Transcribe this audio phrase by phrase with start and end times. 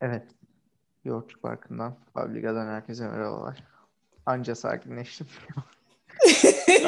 [0.00, 0.22] Evet.
[1.04, 3.64] Yoğurtçuk Parkı'ndan, Publica'dan herkese merhabalar.
[4.26, 5.26] Anca sakinleştim.
[6.26, 6.68] Ses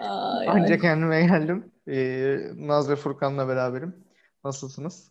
[0.00, 0.48] ay.
[0.48, 1.72] Anca kendime geldim.
[1.88, 4.04] Ee, Naz ve Furkan'la beraberim.
[4.44, 5.10] Nasılsınız?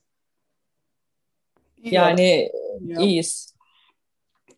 [1.83, 2.49] Yani
[2.81, 3.01] Ya.
[3.01, 3.53] iyiyiz.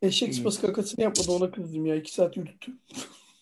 [0.02, 1.96] Eşek sıpası kakasını yapmadı ona kızdım ya.
[1.96, 2.72] iki saat yürüttü.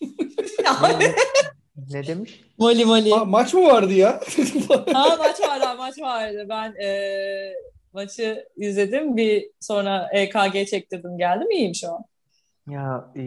[1.90, 2.40] Ne, demiş?
[2.58, 3.08] Moli moli.
[3.10, 4.20] Ma- maç mı vardı ya?
[4.92, 6.46] Ha maç vardı maç vardı.
[6.48, 7.52] Ben e,
[7.92, 9.16] maçı izledim.
[9.16, 11.50] Bir sonra EKG çektirdim geldim.
[11.50, 12.04] İyiyim şu an.
[12.70, 13.22] Ya e,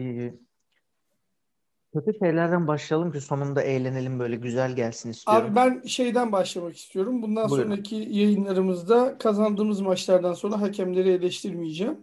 [1.92, 5.46] kötü şeylerden başlayalım ki sonunda eğlenelim böyle güzel gelsin istiyorum.
[5.46, 7.22] Abi ben şeyden başlamak istiyorum.
[7.22, 7.70] Bundan Buyurun.
[7.70, 11.98] sonraki yayınlarımızda kazandığımız maçlardan sonra hakemleri eleştirmeyeceğim.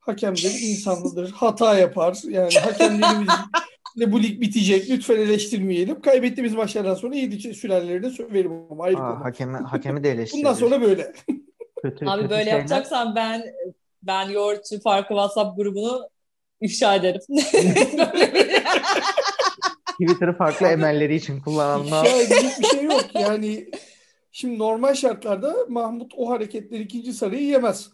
[0.00, 1.30] Hakemler insanlıdır.
[1.30, 2.18] Hata yapar.
[2.28, 3.28] Yani hakemlerimiz
[4.00, 4.90] de bu lig bitecek.
[4.90, 6.00] Lütfen eleştirmeyelim.
[6.00, 9.24] Kaybettiğimiz maçlardan sonra iyi süreleri de söylerim ama ayrı Aa, konu.
[9.24, 10.44] hakemi, hakemi de eleştiririz.
[10.44, 11.12] Bundan sonra böyle.
[11.82, 13.42] Kötü, Abi kötü böyle şeyler- yapacaksan ben
[14.02, 16.08] ben Yoğurtçu Farkı WhatsApp grubunu
[16.60, 17.20] ifşa ederim.
[20.02, 22.04] Twitter'ı farklı emelleri için kullananlar.
[22.04, 23.04] İfşa edecek bir şey yok.
[23.14, 23.70] Yani
[24.32, 27.90] şimdi normal şartlarda Mahmut o hareketleri ikinci sarıyı yemez.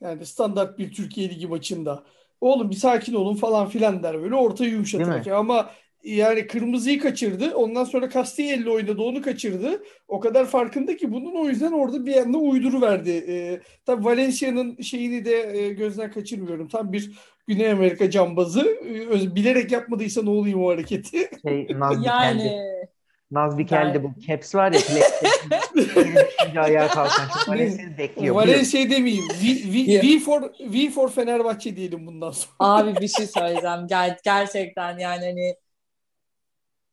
[0.00, 2.04] Yani standart bir Türkiye Ligi maçında.
[2.40, 5.26] Oğlum bir sakin olun falan filan der böyle ortayı yumuşatarak.
[5.26, 5.70] Ama
[6.04, 7.54] yani kırmızıyı kaçırdı.
[7.54, 9.82] Ondan sonra Castelli oynadı onu kaçırdı.
[10.08, 13.10] O kadar farkında ki bunun o yüzden orada bir anda uyduru verdi.
[13.28, 16.68] Ee, tabii Valencia'nın şeyini de e, gözden kaçırmıyorum.
[16.68, 18.60] Tam bir Güney Amerika cambazı.
[19.10, 21.30] Öz- bilerek yapmadıysa ne olayım o hareketi.
[21.46, 21.66] Şey,
[22.04, 22.56] yani
[23.30, 24.20] Naz Dikel'di Ben- bu.
[24.20, 24.80] Caps var ya.
[25.76, 27.24] Düşünce ayağa kalkan.
[27.44, 28.34] Şu Valencia'yı bekliyor.
[28.34, 28.52] Buyurun.
[28.52, 29.24] Valencia demeyeyim.
[29.28, 32.54] V, v, v, for, v for Fenerbahçe diyelim bundan sonra.
[32.58, 33.86] abi bir şey söyleyeceğim.
[33.86, 35.56] Ger gerçekten yani hani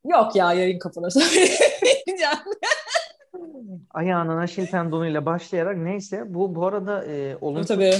[0.06, 2.38] yok ya yayın kapına söyleyeceğim.
[3.92, 7.96] Ayağına Naşil tendonuyla başlayarak neyse bu bu arada e, olumsuz Tabii.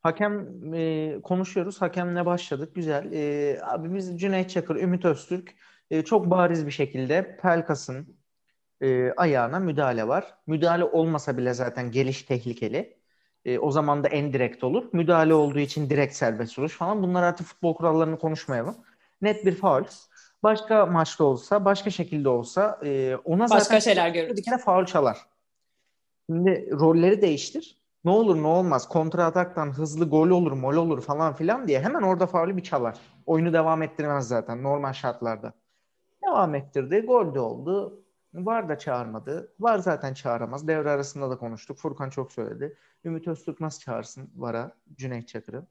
[0.00, 1.80] hakem e, konuşuyoruz.
[1.82, 2.74] Hakemle başladık.
[2.74, 3.12] Güzel.
[3.12, 5.54] E, abi biz Cüneyt Çakır, Ümit Öztürk
[5.90, 8.16] e, çok bariz bir şekilde Pelkas'ın
[8.80, 10.34] e, ayağına müdahale var.
[10.46, 12.98] Müdahale olmasa bile zaten geliş tehlikeli.
[13.44, 14.84] E, o zaman da en direkt olur.
[14.92, 17.02] Müdahale olduğu için direkt serbest vuruş falan.
[17.02, 18.76] Bunlar artık futbol kurallarını konuşmayalım.
[19.22, 19.84] Net bir faul.
[20.42, 24.44] Başka maçta olsa, başka şekilde olsa e, ona Başka zaten şeyler bir görürüz.
[24.44, 25.18] kere faul çalar.
[26.30, 27.78] Şimdi rolleri değiştir.
[28.04, 28.88] Ne olur ne olmaz.
[28.88, 32.98] Kontra ataktan hızlı gol olur, mol olur falan filan diye hemen orada faulü bir çalar.
[33.26, 35.52] Oyunu devam ettirmez zaten normal şartlarda.
[36.26, 37.00] Devam ettirdi.
[37.00, 38.02] Gol de oldu.
[38.34, 39.52] Var da çağırmadı.
[39.60, 40.68] Var zaten çağıramaz.
[40.68, 41.78] Devre arasında da konuştuk.
[41.78, 42.76] Furkan çok söyledi.
[43.04, 45.66] Ümit Öztürk nasıl çağırsın Vara, Cüneyt Çakır'ı?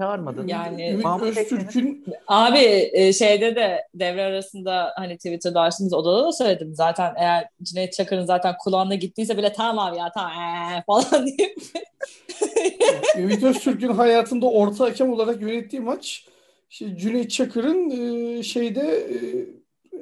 [0.00, 0.44] Çağırmadı.
[0.46, 6.32] Yani- Ümit Mahmut Öztürk'ün Abi e, şeyde de devre arasında hani Twitter'da açtığımız odada da
[6.32, 6.74] söyledim.
[6.74, 11.58] Zaten eğer Cüneyt Çakır'ın zaten kulağına gittiyse bile tamam abi ya tamam ee, falan deyip
[13.18, 16.28] Ümit Öztürk'ün hayatında orta hakem olarak yönettiği maç
[16.70, 19.16] işte Cüneyt Çakır'ın e, şeyde e,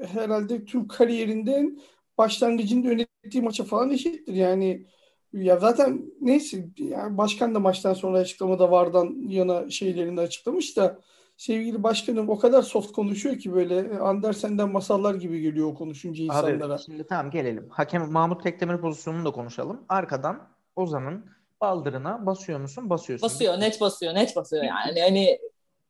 [0.07, 1.79] herhalde tüm kariyerinden
[2.19, 4.35] başlangıcında yönettiği maça falan eşittir.
[4.35, 4.87] Yani
[5.33, 10.99] ya zaten neyse yani başkan da maçtan sonra açıklamada vardan yana şeylerini açıklamış da
[11.37, 16.75] sevgili başkanım o kadar soft konuşuyor ki böyle Andersen'den masallar gibi geliyor o konuşunca insanlara.
[16.75, 17.69] Abi şimdi tamam gelelim.
[17.71, 19.84] Hakem Mahmut Tekdemir pozisyonunu da konuşalım.
[19.89, 21.25] Arkadan Ozan'ın
[21.61, 22.91] baldırına basıyor musun?
[22.91, 23.27] Basıyorsun.
[23.29, 25.39] basıyor net basıyor net basıyor yani hani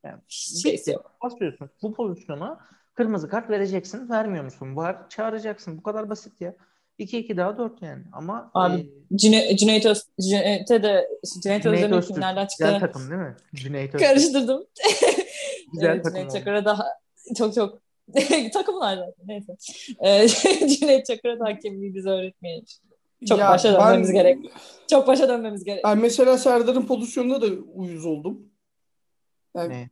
[0.04, 0.20] Yani
[0.64, 0.90] bitti.
[0.90, 1.12] yok.
[1.22, 1.70] Basıyorsun.
[1.82, 2.60] Bu pozisyona
[2.94, 4.08] kırmızı kart vereceksin.
[4.08, 4.76] Vermiyor musun?
[4.76, 5.08] Var.
[5.08, 5.78] Çağıracaksın.
[5.78, 6.54] Bu kadar basit ya.
[6.98, 8.02] 2-2 daha 4 yani.
[8.12, 8.80] Ama Abi,
[9.14, 11.08] e, Cüne, Cüneyt Öz, Cüneyt'e de
[11.42, 13.36] Cüneyt Cüneyt kimlerden güzel çıktı takım değil mi?
[13.54, 14.08] Cüneyt Öztürk.
[14.10, 14.64] karıştırdım.
[15.72, 16.32] Güzel evet, takım Cüneyt.
[16.32, 16.84] Çakır'a daha
[17.38, 17.78] çok çok
[18.52, 19.56] takımlar zaten neyse.
[20.04, 20.28] Ee,
[20.68, 22.64] Cüneyt Çakır'a da hakemliği bize öğretmeyelim.
[23.28, 24.38] Çok Ya başa ben- dönmemiz gerek.
[24.90, 25.84] Çok başa dönmemiz gerek.
[25.84, 28.48] Ben mesela Serdar'ın pozisyonunda da uyuz oldum.
[29.56, 29.90] Yani Ne?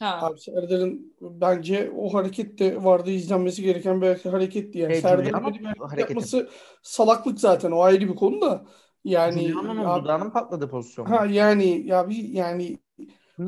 [0.00, 0.18] Ha.
[0.26, 4.92] Abi Serdar'ın bence o hareket de vardı izlenmesi gereken bir hareket yani.
[4.92, 6.12] Şey, Serdar'ın böyle bir hareket hareketi.
[6.12, 6.50] yapması
[6.82, 8.64] salaklık zaten o ayrı bir konu da.
[9.04, 11.10] Yani Giuliano'nun ya- dudağının patladı pozisyonu.
[11.10, 12.78] ha yani ya bir yani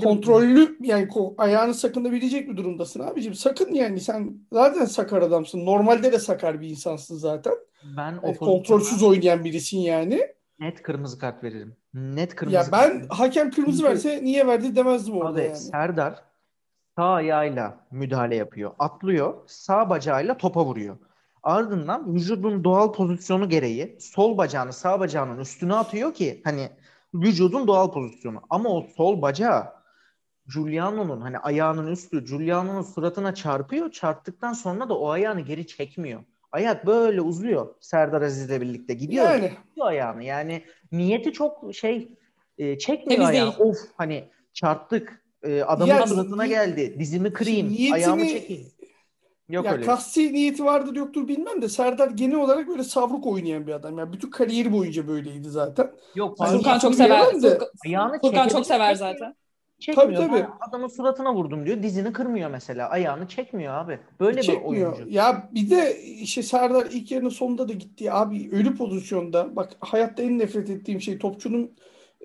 [0.03, 1.09] kontrollü yani
[1.39, 3.35] ayağını sakınabilecek bir durumdasın abicim.
[3.35, 5.67] Sakın yani sen zaten sakar adamsın.
[5.67, 7.55] Normalde de sakar bir insansın zaten.
[7.83, 10.21] Ben o Yani kontrolsüz oynayan birisin yani.
[10.59, 11.77] net kırmızı kart veririm.
[11.95, 13.09] Net kırmızı Ya kart ben veririm.
[13.11, 15.57] hakem kırmızı verse niye verdi demezdim orada Abi yani.
[15.57, 16.25] Serdar
[16.97, 18.71] sağ ayağıyla müdahale yapıyor.
[18.79, 19.35] Atlıyor.
[19.47, 20.97] Sağ bacağıyla topa vuruyor.
[21.43, 26.71] Ardından vücudun doğal pozisyonu gereği sol bacağını sağ bacağının üstüne atıyor ki hani
[27.15, 28.41] vücudun doğal pozisyonu.
[28.51, 29.65] Ama o sol bacağı
[30.55, 33.91] Giuliano'nun hani ayağının üstü Giuliano'nun suratına çarpıyor.
[33.91, 36.25] Çarptıktan sonra da o ayağını geri çekmiyor.
[36.53, 38.95] Ayak böyle uzuyor Serdar Aziz'le birlikte.
[38.95, 39.25] Gidiyor.
[39.25, 39.53] Yani.
[39.71, 40.25] Gidiyor ayağını.
[40.25, 42.19] Yani niyeti çok şey
[42.59, 43.59] e, çekmiyor Temiz ayağını.
[43.59, 43.71] değil.
[43.71, 45.22] Of hani çarptık.
[45.43, 46.97] E, adamın Yani suratına ni- geldi.
[46.99, 47.69] Dizimi kırayım.
[47.69, 48.67] Niyetini- Ayağımı çekeyim.
[49.49, 49.85] Yok ya öyle.
[49.85, 53.99] kasti niyeti vardır yoktur bilmem de Serdar genel olarak böyle savruk oynayan bir adam.
[53.99, 55.91] Yani bütün kariyeri boyunca böyleydi zaten.
[56.15, 57.25] Yok Ay, Furkan çok sever.
[57.33, 59.35] Furkan, Ayağını Furkan çok sever zaten.
[59.81, 60.13] Çekmiyor.
[60.13, 60.41] Tabii, tabii.
[60.41, 61.83] Ben adamın suratına vurdum diyor.
[61.83, 62.89] Dizini kırmıyor mesela.
[62.89, 63.99] Ayağını çekmiyor abi.
[64.21, 64.93] Böyle bir Çekmiyor.
[64.93, 65.15] oyuncu.
[65.15, 68.13] Ya bir de işte Serdar ilk yarının sonunda da gitti.
[68.13, 69.57] Abi ölü pozisyonda.
[69.57, 71.71] Bak hayatta en nefret ettiğim şey topçunun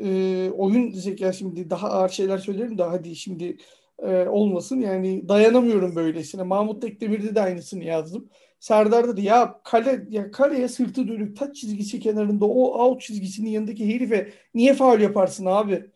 [0.01, 3.57] e, oyun zekası şimdi daha ağır şeyler söylerim de hadi şimdi
[3.99, 4.79] e, olmasın.
[4.79, 6.43] Yani dayanamıyorum böylesine.
[6.43, 8.29] Mahmut Tekdemir'de de aynısını yazdım.
[8.59, 13.93] Serdar'da da ya kale ya kaleye sırtı dönük taç çizgisi kenarında o out çizgisinin yanındaki
[13.93, 15.91] herife niye faul yaparsın abi?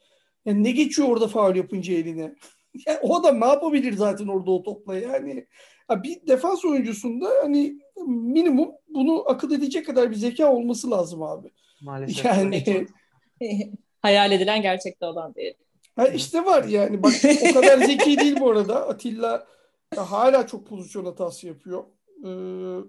[0.45, 2.35] Yani ne geçiyor orada faul yapınca eline?
[2.87, 5.47] Ya o adam ne yapabilir zaten orada o topla yani?
[5.89, 11.51] Ya bir defans oyuncusunda hani minimum bunu akıl edecek kadar bir zeka olması lazım abi.
[11.81, 12.25] Maalesef.
[12.25, 12.87] Yani
[14.01, 15.53] Hayal edilen gerçekte olan değil.
[15.95, 17.13] ha işte var yani bak
[17.49, 18.87] o kadar zeki değil bu arada.
[18.87, 19.47] Atilla
[19.97, 21.83] hala çok pozisyon hatası yapıyor.
[22.25, 22.83] Ee,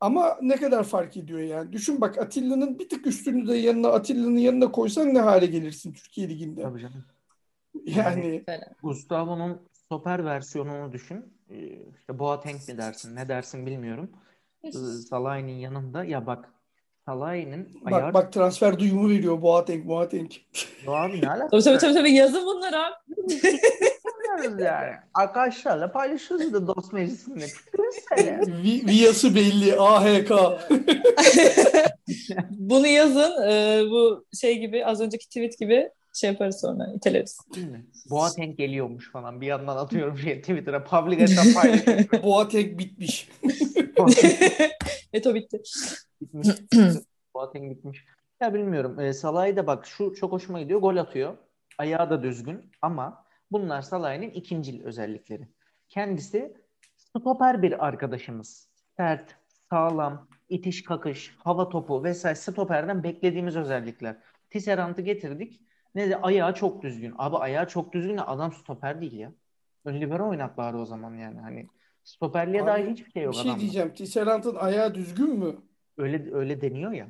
[0.00, 1.72] ama ne kadar fark ediyor yani.
[1.72, 6.28] Düşün bak Atilla'nın bir tık üstünü de yanına Atilla'nın yanına koysan ne hale gelirsin Türkiye
[6.28, 6.62] Ligi'nde.
[6.62, 7.04] Tabii canım.
[7.84, 8.44] Yani
[8.82, 11.34] Gustavo'nun stoper versiyonunu düşün.
[11.50, 11.56] Ee,
[12.00, 14.10] İşte Boateng mi dersin, ne dersin bilmiyorum.
[14.64, 16.52] Ee, Salah'ın yanında ya bak
[17.10, 20.30] Salah'ın ayağı bak bak transfer duyumu veriyor Boateng Boateng.
[20.86, 21.48] Ya abi ne alaka?
[21.48, 22.12] Tabii tabii tabii, tabii.
[22.12, 22.94] yazın bunları abi.
[24.62, 24.92] Yani.
[25.14, 27.44] Arkadaşlarla paylaşıyoruz da dost meclisinde.
[28.62, 30.30] Vi- Viyası belli AHK.
[32.50, 33.42] Bunu yazın.
[33.50, 37.38] e, bu şey gibi az önceki tweet gibi şey yaparız sonra iteleriz.
[38.10, 39.40] Boateng geliyormuş falan.
[39.40, 40.84] Bir yandan atıyorum şey Twitter'a.
[40.84, 42.22] Public hesap paylaşıyorum.
[42.22, 43.28] Boateng bitmiş.
[45.12, 45.62] Eto bitti.
[46.20, 46.48] bitmiş.
[47.34, 48.04] Boateng bitmiş.
[48.40, 49.00] Ya bilmiyorum.
[49.00, 50.80] E, Salah'ı da bak şu çok hoşuma gidiyor.
[50.80, 51.36] Gol atıyor.
[51.78, 55.48] Ayağı da düzgün ama bunlar Salah'ın ikincil özellikleri.
[55.88, 56.56] Kendisi
[56.96, 58.68] stoper bir arkadaşımız.
[58.96, 59.36] Sert,
[59.70, 64.16] sağlam, itiş kakış, hava topu vesaire stoperden beklediğimiz özellikler.
[64.50, 65.60] Tisserant'ı getirdik.
[65.94, 67.14] Ne de ayağı çok düzgün.
[67.18, 69.32] Abi ayağı çok düzgün de adam stoper değil ya.
[69.84, 71.40] Ön libero oynat bari o zaman yani.
[71.40, 71.66] Hani
[72.10, 73.60] stoperliğe dair hiçbir şey Bir yok şey adamda.
[73.60, 73.94] diyeceğim.
[73.94, 75.56] Tisserant'ın ayağı düzgün mü?
[75.98, 77.06] Öyle öyle deniyor ya.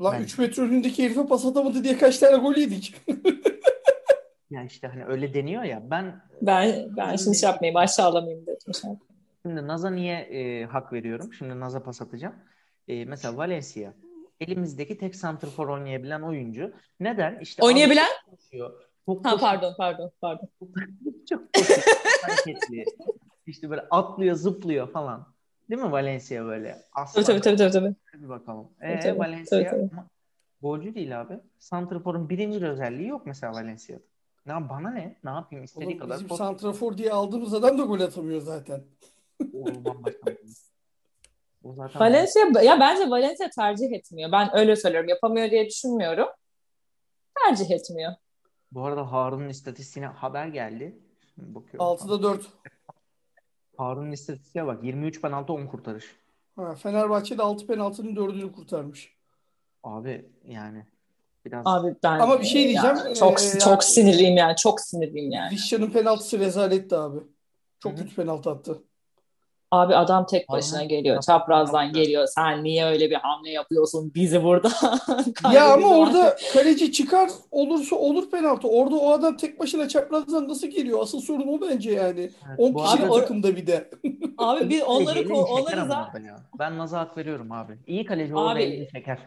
[0.00, 2.94] Lan Ben- 3 metre önündeki herife pas atamadı diye kaç tane gol yedik.
[4.50, 5.82] Ya işte hani öyle deniyor ya.
[5.90, 8.74] Ben Ben ben şimdi şey yapmayayım aşağılamayayım dedim.
[8.74, 8.90] Şey.
[9.42, 11.32] Şimdi Naz'a niye e, hak veriyorum?
[11.32, 12.34] Şimdi Naz'a pas atacağım.
[12.88, 13.92] E, mesela Valencia
[14.40, 16.72] elimizdeki tek santrfor oynayabilen oyuncu.
[17.00, 17.38] Neden?
[17.40, 18.06] İşte Oynayabilen?
[18.30, 18.70] koşuyor.
[19.06, 19.50] Çok Ha koşuyor.
[19.50, 20.48] pardon pardon pardon.
[21.28, 21.78] Çok koşuyor.
[21.78, 22.84] çok hareketli.
[23.48, 25.26] İşte böyle atlıyor, zıplıyor falan.
[25.70, 26.82] Değil mi Valencia böyle?
[26.92, 27.22] Aslan.
[27.24, 27.84] Tabii tabii tabii tabii.
[27.84, 27.94] tabii.
[28.12, 28.68] Hadi bakalım.
[28.80, 29.18] Tabii, Ee, tabii.
[29.18, 29.90] Valencia Tabii, tabii.
[30.62, 31.40] golcü değil abi.
[31.58, 34.02] Santrfor'un birinci özelliği yok mesela Valencia'da.
[34.46, 35.16] Ya bana ne?
[35.24, 35.64] Ne yapayım?
[35.64, 36.38] İstediği Oğlum kadar bizim koş.
[36.38, 38.84] santrafor diye aldığımız adam da gol atamıyor zaten.
[39.54, 40.30] O bambaşka.
[41.64, 44.32] O zaten Valencia ya bence Valencia tercih etmiyor.
[44.32, 45.08] Ben öyle söylüyorum.
[45.08, 46.26] Yapamıyor diye düşünmüyorum.
[47.46, 48.12] Tercih etmiyor.
[48.72, 50.98] Bu arada Harun'un istatistiğine haber geldi.
[51.34, 51.86] Şimdi bakıyorum.
[51.86, 52.46] 6'da 4.
[53.78, 54.84] Harun'un istatistiğe bak.
[54.84, 56.16] 23 penaltı 10 kurtarış.
[56.56, 59.12] Ha, Fenerbahçe'de 6 penaltının 4'ünü kurtarmış.
[59.84, 60.86] Abi yani
[61.44, 64.56] biraz Abi ben Ama bir şey diyeceğim, Ya, çok ee, çok ya- sinirliyim yani.
[64.56, 65.50] Çok sinirliyim yani.
[65.50, 67.18] Vişça'nın penaltısı rezaletti abi.
[67.80, 67.96] Çok Hı.
[67.96, 68.82] kötü penaltı attı.
[69.70, 70.88] Abi adam tek başına Aynen.
[70.88, 71.22] geliyor.
[71.22, 72.00] Çaprazdan yapma.
[72.00, 72.26] geliyor.
[72.26, 74.12] Sen niye öyle bir hamle yapıyorsun?
[74.14, 74.68] Bizi burada
[75.52, 75.98] Ya ama kaybediyorlar.
[75.98, 78.68] orada kaleci çıkar olursa olur penaltı.
[78.68, 80.98] Orada o adam tek başına çaprazdan nasıl geliyor?
[81.02, 82.20] Asıl sorun o bence yani.
[82.20, 83.90] Evet, 10 bu kişilik Abi takımda bir de.
[84.38, 86.26] Abi biz onları elini onları zaten.
[86.58, 87.78] Ben Naz'a hak veriyorum abi.
[87.86, 89.18] İyi kaleci orada Abi, elini çeker.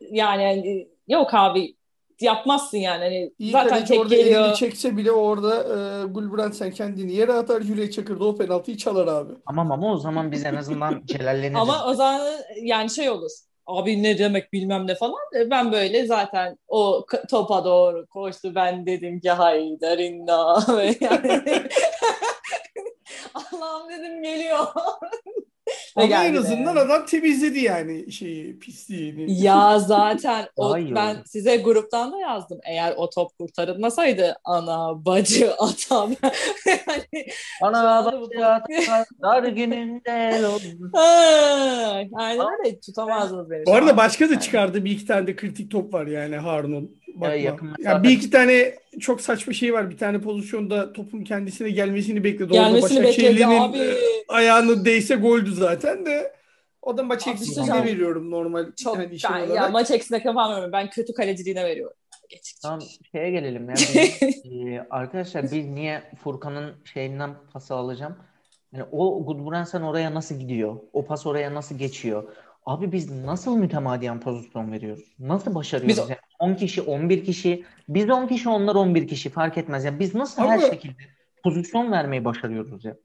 [0.00, 1.74] yani hani, yok abi
[2.22, 3.04] yapmazsın yani.
[3.04, 4.44] Hani İyi zaten kaleci tek orada geliyor.
[4.44, 7.60] elini çekse bile orada e, Gulbrand sen kendini yere atar.
[7.62, 9.32] Cüneyt Çakır da o penaltıyı çalar abi.
[9.46, 11.56] Ama ama o zaman biz en azından celalleniriz.
[11.60, 12.20] Ama o zaman
[12.62, 13.30] yani şey olur.
[13.66, 15.20] Abi ne demek bilmem ne falan.
[15.40, 18.54] E, Ben böyle zaten o topa doğru koştu.
[18.54, 20.64] Ben dedim ki haydar inna.
[21.00, 21.42] Yani
[23.34, 24.66] Allah'ım dedim geliyor.
[25.96, 26.38] Ama en geldi de.
[26.38, 29.40] azından adam temizledi yani şeyi pisliğini.
[29.44, 32.58] Ya zaten o, ben size gruptan da yazdım.
[32.64, 36.14] Eğer o top kurtarılmasaydı ana bacı atam.
[36.66, 37.26] yani,
[38.12, 40.40] bu- bak ya dar gününde
[42.16, 43.66] aynen öyle tutamazdınız beni.
[43.66, 44.84] Bu arada başka da çıkardı.
[44.84, 46.99] Bir iki tane de kritik top var yani Harun'un.
[47.20, 47.34] Bakma.
[47.34, 49.90] yakın Ya mesafe- bir iki tane çok saçma şey var.
[49.90, 52.44] Bir tane pozisyonda topun kendisine gelmesini bekledi.
[52.44, 53.94] Orada Gelmesini bekledi Başakşehirli'nin abi.
[54.28, 56.32] ayağını değse goldü zaten de.
[56.82, 59.56] O da maç hocam, veriyorum normal Çok şey ben, olarak.
[59.56, 60.72] ya maç eksiğine kafam vermiyorum.
[60.72, 61.96] Ben kötü kaleciliğine veriyorum.
[62.28, 62.54] Geç.
[62.62, 62.80] Tamam
[63.12, 63.74] şeye gelelim ya.
[63.94, 64.22] Biz,
[64.52, 68.16] e, arkadaşlar biz niye Furkan'ın şeyinden pası alacağım?
[68.72, 70.76] Yani o Gudbrandsen oraya nasıl gidiyor?
[70.92, 72.24] O pas oraya nasıl geçiyor?
[72.66, 75.04] Abi biz nasıl mütemadiyen pozisyon veriyoruz?
[75.18, 75.98] Nasıl başarıyoruz?
[75.98, 79.84] Biz- Yani 10 kişi, 11 kişi, biz 10 kişi, onlar 11 kişi fark etmez.
[79.84, 80.94] Yani biz nasıl her Ama- şekilde
[81.44, 82.96] pozisyon vermeyi başarıyoruz ya?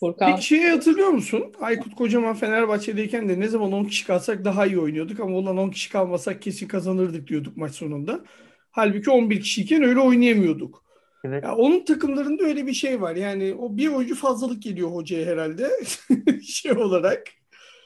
[0.00, 0.30] Furkan.
[0.30, 1.52] Peki şeyi hatırlıyor musun?
[1.60, 5.70] Aykut Kocaman Fenerbahçe'deyken de ne zaman 10 kişi kalsak daha iyi oynuyorduk ama ulan 10
[5.70, 8.24] kişi kalmasak kesin kazanırdık diyorduk maç sonunda.
[8.70, 10.84] Halbuki 11 kişiyken öyle oynayamıyorduk.
[11.24, 11.44] Evet.
[11.44, 13.16] Ya onun takımlarında öyle bir şey var.
[13.16, 15.70] Yani o bir oyuncu fazlalık geliyor hocaya herhalde
[16.46, 17.22] şey olarak.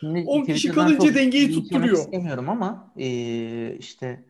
[0.00, 1.96] Şimdi 10 kişi kalınca çok dengeyi tutturuyor.
[1.98, 4.24] istemiyorum ama e, işte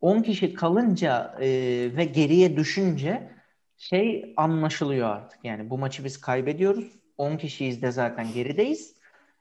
[0.00, 1.48] 10 kişi kalınca e,
[1.96, 3.30] ve geriye düşünce
[3.78, 5.44] şey anlaşılıyor artık.
[5.44, 6.84] Yani bu maçı biz kaybediyoruz.
[7.18, 8.94] 10 kişiyiz de zaten gerideyiz.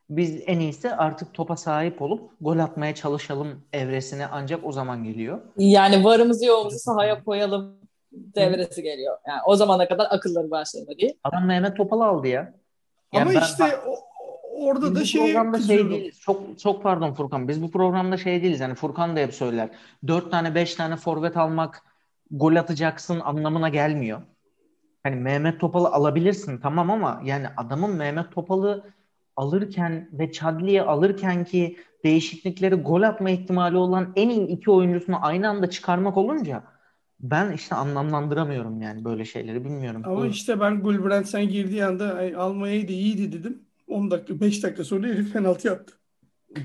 [0.10, 5.41] Biz en iyisi artık topa sahip olup gol atmaya çalışalım evresine ancak o zaman geliyor.
[5.58, 7.75] Yani varımızı yoğumuzu sahaya koyalım
[8.12, 9.17] devresi geliyor.
[9.27, 11.13] Yani o zamana kadar akılları başlarında değil.
[11.24, 12.53] Adam Mehmet Topal'ı aldı ya.
[13.13, 14.12] Yani Ama ben- işte o-
[14.63, 15.34] orada Biz da şey
[15.67, 16.20] şey değiliz.
[16.22, 17.48] Çok çok pardon Furkan.
[17.48, 18.60] Biz bu programda şey değiliz.
[18.60, 19.70] Yani Furkan da hep söyler.
[20.08, 21.84] Dört tane beş tane forvet almak
[22.32, 24.22] gol atacaksın anlamına gelmiyor.
[25.03, 28.84] Hani Mehmet Topal'ı alabilirsin tamam ama yani adamın Mehmet Topal'ı
[29.36, 35.50] alırken ve Chadli'yi alırken ki değişiklikleri gol atma ihtimali olan en iyi iki oyuncusunu aynı
[35.50, 36.63] anda çıkarmak olunca
[37.20, 40.01] ben işte anlamlandıramıyorum yani böyle şeyleri bilmiyorum.
[40.05, 43.62] Ama işte ben Gulbrandsen girdiği anda "Ay, Almanya'yı da iyiydi dedim.
[43.88, 45.94] 10 dakika 5 dakika sonra herif penaltı yaptı.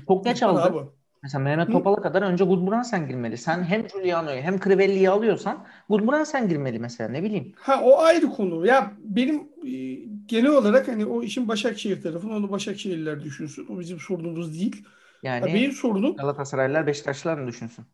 [0.07, 0.61] çok geç aldı.
[0.61, 0.89] Abi.
[1.23, 1.71] Mesela Mehmet?
[1.71, 3.37] Topal'a kadar önce Gudbrandsen girmeli.
[3.37, 7.53] Sen hem Giuliano'yu hem Crivelli'yi alıyorsan Gudbrandsen girmeli mesela ne bileyim.
[7.55, 8.65] Ha o ayrı konu.
[8.65, 9.35] Ya benim
[9.65, 13.67] e, genel olarak hani o işin Başakşehir tarafını onu Başakşehirliler düşünsün.
[13.69, 14.85] O bizim sorunumuz değil.
[15.23, 17.85] Ya Yani benim sorunum Galatasaraylılar Beşiktaşlılar mı düşünsün?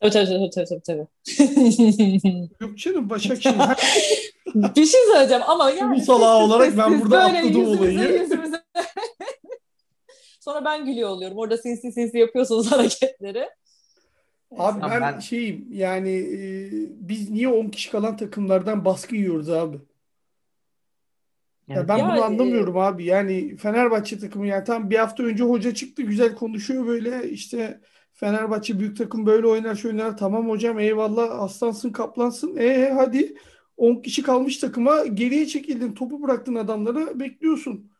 [0.00, 0.80] Tabii tabii tabii.
[0.86, 1.06] tabii.
[2.60, 3.56] yok canım Başakşehir.
[4.54, 7.98] bir şey söyleyeceğim ama yani siz- olarak ben burada atladım olayı.
[7.98, 8.62] yüzümüze-
[10.40, 11.38] Sonra ben gülüyor oluyorum.
[11.38, 13.48] Orada sinsi sinsi yapıyorsunuz hareketleri.
[14.58, 16.70] Abi ben, ben- şeyim yani e,
[17.08, 19.76] biz niye 10 kişi kalan takımlardan baskı yiyoruz abi?
[21.68, 23.04] Yani Ya ben Ya, bunu e, anlamıyorum abi.
[23.04, 27.80] Yani Fenerbahçe takımı yani tam bir hafta önce hoca çıktı güzel konuşuyor böyle işte
[28.12, 30.16] Fenerbahçe büyük takım böyle oynar şöyle oynar.
[30.16, 32.56] Tamam hocam eyvallah aslansın kaplansın.
[32.56, 33.34] E hadi
[33.78, 37.90] 10 kişi kalmış takıma geriye çekildin topu bıraktın adamlara bekliyorsun.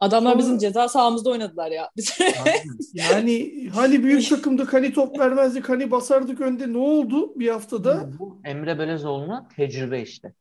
[0.00, 1.90] Adamlar Sonra- bizim ceza sahamızda oynadılar ya.
[2.94, 8.10] Yani hani büyük takımdık hani top vermezdik hani basardık önde ne oldu bir haftada?
[8.18, 10.32] bu Emre Belezoğlu'na tecrübe işte.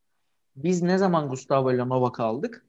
[0.56, 2.66] Biz ne zaman Gustavo ile Novak'ı aldık?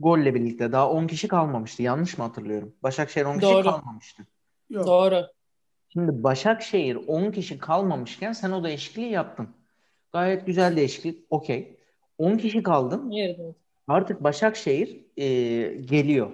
[0.00, 1.82] Golle birlikte daha 10 kişi kalmamıştı.
[1.82, 2.74] Yanlış mı hatırlıyorum?
[2.82, 3.62] Başakşehir 10 kişi Doğru.
[3.70, 4.26] kalmamıştı.
[4.70, 4.86] Yok.
[4.86, 5.22] Doğru.
[5.88, 9.48] Şimdi Başakşehir 10 kişi kalmamışken sen o değişikliği yaptın.
[10.16, 11.24] Gayet güzel değişiklik.
[11.30, 11.76] Okey.
[12.18, 13.10] 10 kişi kaldın.
[13.10, 13.54] Yerine.
[13.88, 15.26] Artık Başakşehir e,
[15.74, 16.32] geliyor.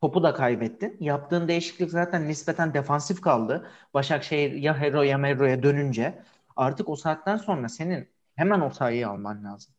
[0.00, 0.96] Topu da kaybettin.
[1.00, 3.66] Yaptığın değişiklik zaten nispeten defansif kaldı.
[3.94, 6.22] Başakşehir ya Hero ya Merro'ya dönünce
[6.56, 9.74] artık o saatten sonra senin hemen o sayıyı alman lazım.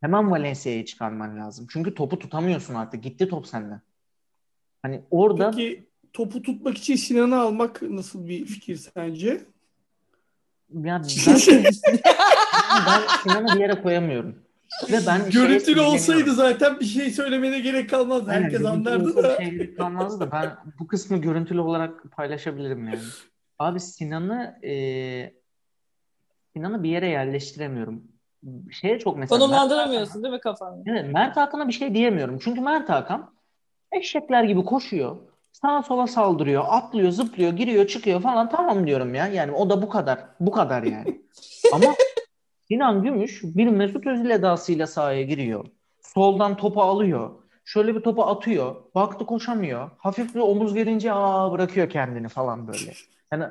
[0.00, 1.66] Hemen Valencia'yı çıkarman lazım.
[1.70, 3.02] Çünkü topu tutamıyorsun artık.
[3.02, 3.80] Gitti top senden.
[4.82, 9.46] Hani orada Peki topu tutmak için Sinan'ı almak nasıl bir fikir sence?
[10.74, 11.02] Ya ben,
[12.86, 14.46] ben Sinan'ı bir yere koyamıyorum.
[14.92, 18.30] Ve ben şeye Görüntülü olsaydı zaten bir şey söylemene gerek kalmazdı.
[18.30, 19.38] Aynen, Herkes anlardı da.
[19.38, 22.98] bir şeylik kalmazdı da ben bu kısmı görüntülü olarak paylaşabilirim yani.
[23.58, 25.32] Abi Sinan'ı e,
[26.52, 28.02] Sinan'ı bir yere yerleştiremiyorum.
[28.70, 30.82] Şeye çok mesela Konumlandıramıyorsun değil mi kafanı?
[30.86, 32.38] Evet, Mert Hakan'a bir şey diyemiyorum.
[32.38, 33.34] Çünkü Mert Hakan
[33.92, 35.16] eşekler gibi koşuyor.
[35.62, 38.48] Sağa sola saldırıyor, atlıyor, zıplıyor, giriyor, çıkıyor falan.
[38.48, 39.26] Tamam diyorum ya.
[39.26, 40.18] Yani o da bu kadar.
[40.40, 41.22] Bu kadar yani.
[41.72, 41.94] Ama
[42.68, 45.66] Sinan Gümüş bir Mesut Özil edasıyla sahaya giriyor.
[46.00, 47.30] Soldan topu alıyor.
[47.64, 48.76] Şöyle bir topu atıyor.
[48.94, 49.90] Baktı koşamıyor.
[49.98, 52.92] Hafif bir omuz verince aa bırakıyor kendini falan böyle.
[53.32, 53.44] Yani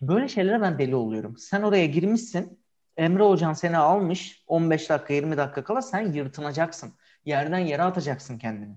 [0.00, 1.36] böyle şeylere ben deli oluyorum.
[1.38, 2.58] Sen oraya girmişsin.
[2.96, 4.44] Emre Hocan seni almış.
[4.46, 6.92] 15 dakika 20 dakika kala sen yırtınacaksın.
[7.24, 8.74] Yerden yere atacaksın kendini.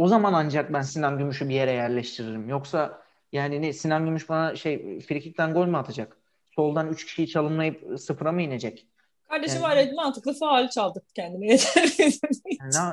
[0.00, 2.48] O zaman ancak ben Sinan Gümüş'ü bir yere yerleştiririm.
[2.48, 3.02] Yoksa
[3.32, 6.16] yani ne Sinan Gümüş bana şey frikikten gol mü atacak?
[6.50, 8.86] Soldan 3 kişiyi çalımlayıp sıfıra mı inecek?
[9.28, 11.02] Kardeşim Yani- var mantıklı faal çaldık.
[11.16, 11.56] Yani ne,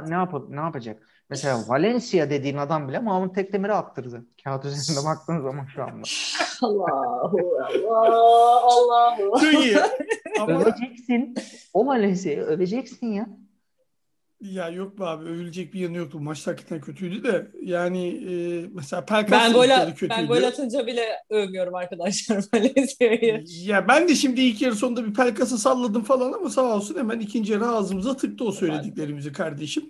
[0.09, 1.07] ne, yap ne yapacak?
[1.29, 4.25] Mesela Valencia dediğin adam bile Mahmut Tekdemir'e attırdı.
[4.43, 6.07] Kağıt üzerinde baktığın zaman şu anda.
[6.61, 7.59] Allahu
[7.91, 9.51] Allah Allahu.
[9.51, 9.77] Çok iyi.
[10.39, 11.35] Ama Öveceksin.
[11.73, 13.27] O Valencia'yı öveceksin ya.
[14.41, 16.19] Ya yok be abi övülecek bir yanı yoktu.
[16.19, 19.69] Maç hakikaten kötüydü de yani e, mesela Pelkas Ben gol,
[20.09, 23.43] ben gol atınca bile övmüyorum arkadaşlar Valencia'yı.
[23.65, 27.19] Ya ben de şimdi ilk yarı sonunda bir Pelkas'ı salladım falan ama sağ olsun hemen
[27.19, 29.89] ikinci yarı ağzımıza tıktı o söylediklerimizi kardeşim.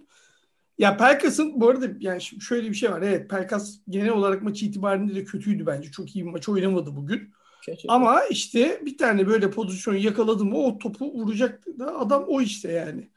[0.77, 3.01] Ya Pelkas'ın bu arada yani şimdi şöyle bir şey var.
[3.01, 5.91] Evet Pelkas genel olarak maç itibariyle de kötüydü bence.
[5.91, 7.31] Çok iyi bir maç oynamadı bugün.
[7.65, 7.87] Kötü.
[7.87, 12.71] Ama işte bir tane böyle pozisyon yakaladı mı o topu vuracak da adam o işte
[12.71, 13.09] yani.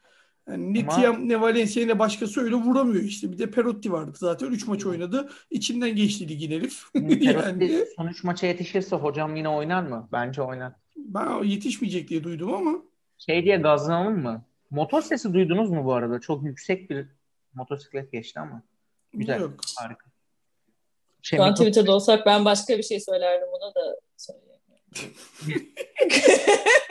[0.51, 3.31] Yani ne Ama- Tiam ne Valencia ne başkası öyle vuramıyor işte.
[3.31, 4.47] Bir de Perotti vardı zaten.
[4.47, 5.29] 3 maç oynadı.
[5.51, 6.83] İçinden geçti ligin herif.
[7.21, 10.09] yani son üç maça yetişirse hocam yine oynar mı?
[10.11, 10.73] Bence oynar.
[10.95, 12.83] ben yetişmeyecek diye duydum ama
[13.17, 14.45] Şey diye gazlanalım mı?
[14.71, 16.19] Motor sesi duydunuz mu bu arada?
[16.19, 17.05] Çok yüksek bir
[17.53, 18.61] motosiklet geçti ama.
[19.13, 19.39] Güzel.
[19.41, 19.53] yok.
[19.77, 20.05] Harika.
[21.21, 25.65] Şey, Şu an mikro- Twitter'da olsak ben başka bir şey söylerdim ona da söyleyemiyorum.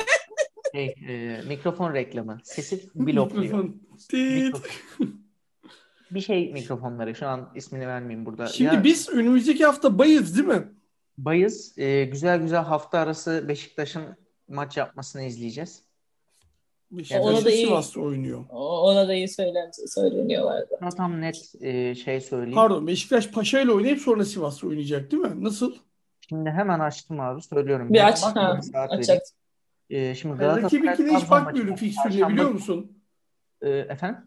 [0.75, 2.39] şey, e, mikrofon reklamı.
[2.45, 3.65] Sesi blokluyor.
[4.12, 4.71] Mikrofon.
[6.11, 7.15] Bir şey mikrofonları.
[7.15, 8.47] Şu an ismini vermeyeyim burada.
[8.47, 10.69] Şimdi Ya, biz önümüzdeki hafta bayız değil mi?
[11.19, 11.79] Bayız.
[11.79, 14.05] e, güzel güzel hafta arası Beşiktaş'ın
[14.49, 15.83] maç yapmasını izleyeceğiz.
[16.91, 17.67] Beşiktaş Ona da iyi.
[17.67, 18.45] Sivas'ta oynuyor.
[18.50, 20.79] O- Ona da iyi söylen söyleniyorlardı.
[20.97, 22.55] Tam net e, şey söyleyeyim.
[22.55, 25.45] Pardon Beşiktaş Paşa ile oynayıp sonra Sivas'ta oynayacak değil mi?
[25.45, 25.75] Nasıl?
[26.29, 27.93] Şimdi hemen açtım abi söylüyorum.
[27.95, 28.23] Bir aç.
[28.23, 29.23] Ha, saat aç vereyim.
[29.23, 29.40] aç.
[29.91, 33.03] E, şimdi Galatasaray rakibinkine hiç Trabzon bakmıyorum fikstürüne biliyor musun?
[33.63, 34.21] E, efendim?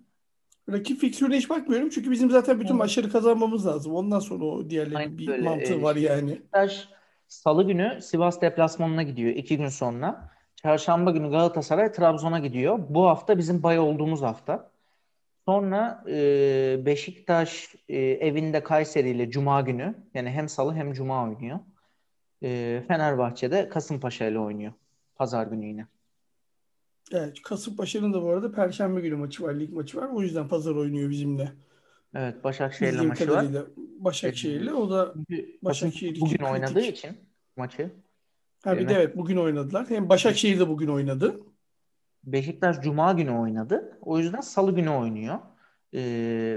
[0.71, 2.77] Rakip fiksürüne hiç bakmıyorum çünkü bizim zaten bütün Hı.
[2.77, 3.93] maçları kazanmamız lazım.
[3.95, 5.41] Ondan sonra o diğerlerinin Aynen bir öyle.
[5.49, 6.29] mantığı Ee, var yani.
[6.31, 6.89] Beşiktaş
[7.27, 9.29] Salı günü Sivas deplasmanına gidiyor.
[9.29, 10.29] iki gün sonra.
[10.55, 12.79] Çarşamba günü Galatasaray Trabzon'a gidiyor.
[12.89, 14.71] Bu hafta bizim bay olduğumuz hafta.
[15.47, 16.15] Sonra e,
[16.85, 21.59] Beşiktaş e, evinde Kayseri ile Cuma günü yani hem Salı hem Cuma oynuyor.
[22.43, 24.73] E, Fenerbahçe'de Kasımpaşa ile oynuyor.
[25.15, 25.87] Pazar günü yine.
[27.11, 30.09] Evet, Kasımpaşa'nın da bu arada Perşembe günü maçı var, lig maçı var.
[30.13, 31.51] O yüzden pazar oynuyor bizimle.
[32.15, 33.35] Evet Başakşehir'le Bildiğim maçı var.
[33.35, 34.67] kadarıyla Başakşehir'le.
[34.73, 35.13] O da
[35.61, 36.97] Başakşehir bugün oynadığı kritik.
[36.97, 37.17] için
[37.57, 37.91] maçı.
[38.63, 39.89] ha bir de evet bugün oynadılar.
[39.89, 41.39] Hem Başakşehir de bugün oynadı.
[42.23, 43.97] Beşiktaş Cuma günü oynadı.
[44.01, 45.39] O yüzden Salı günü oynuyor.
[45.93, 46.01] E,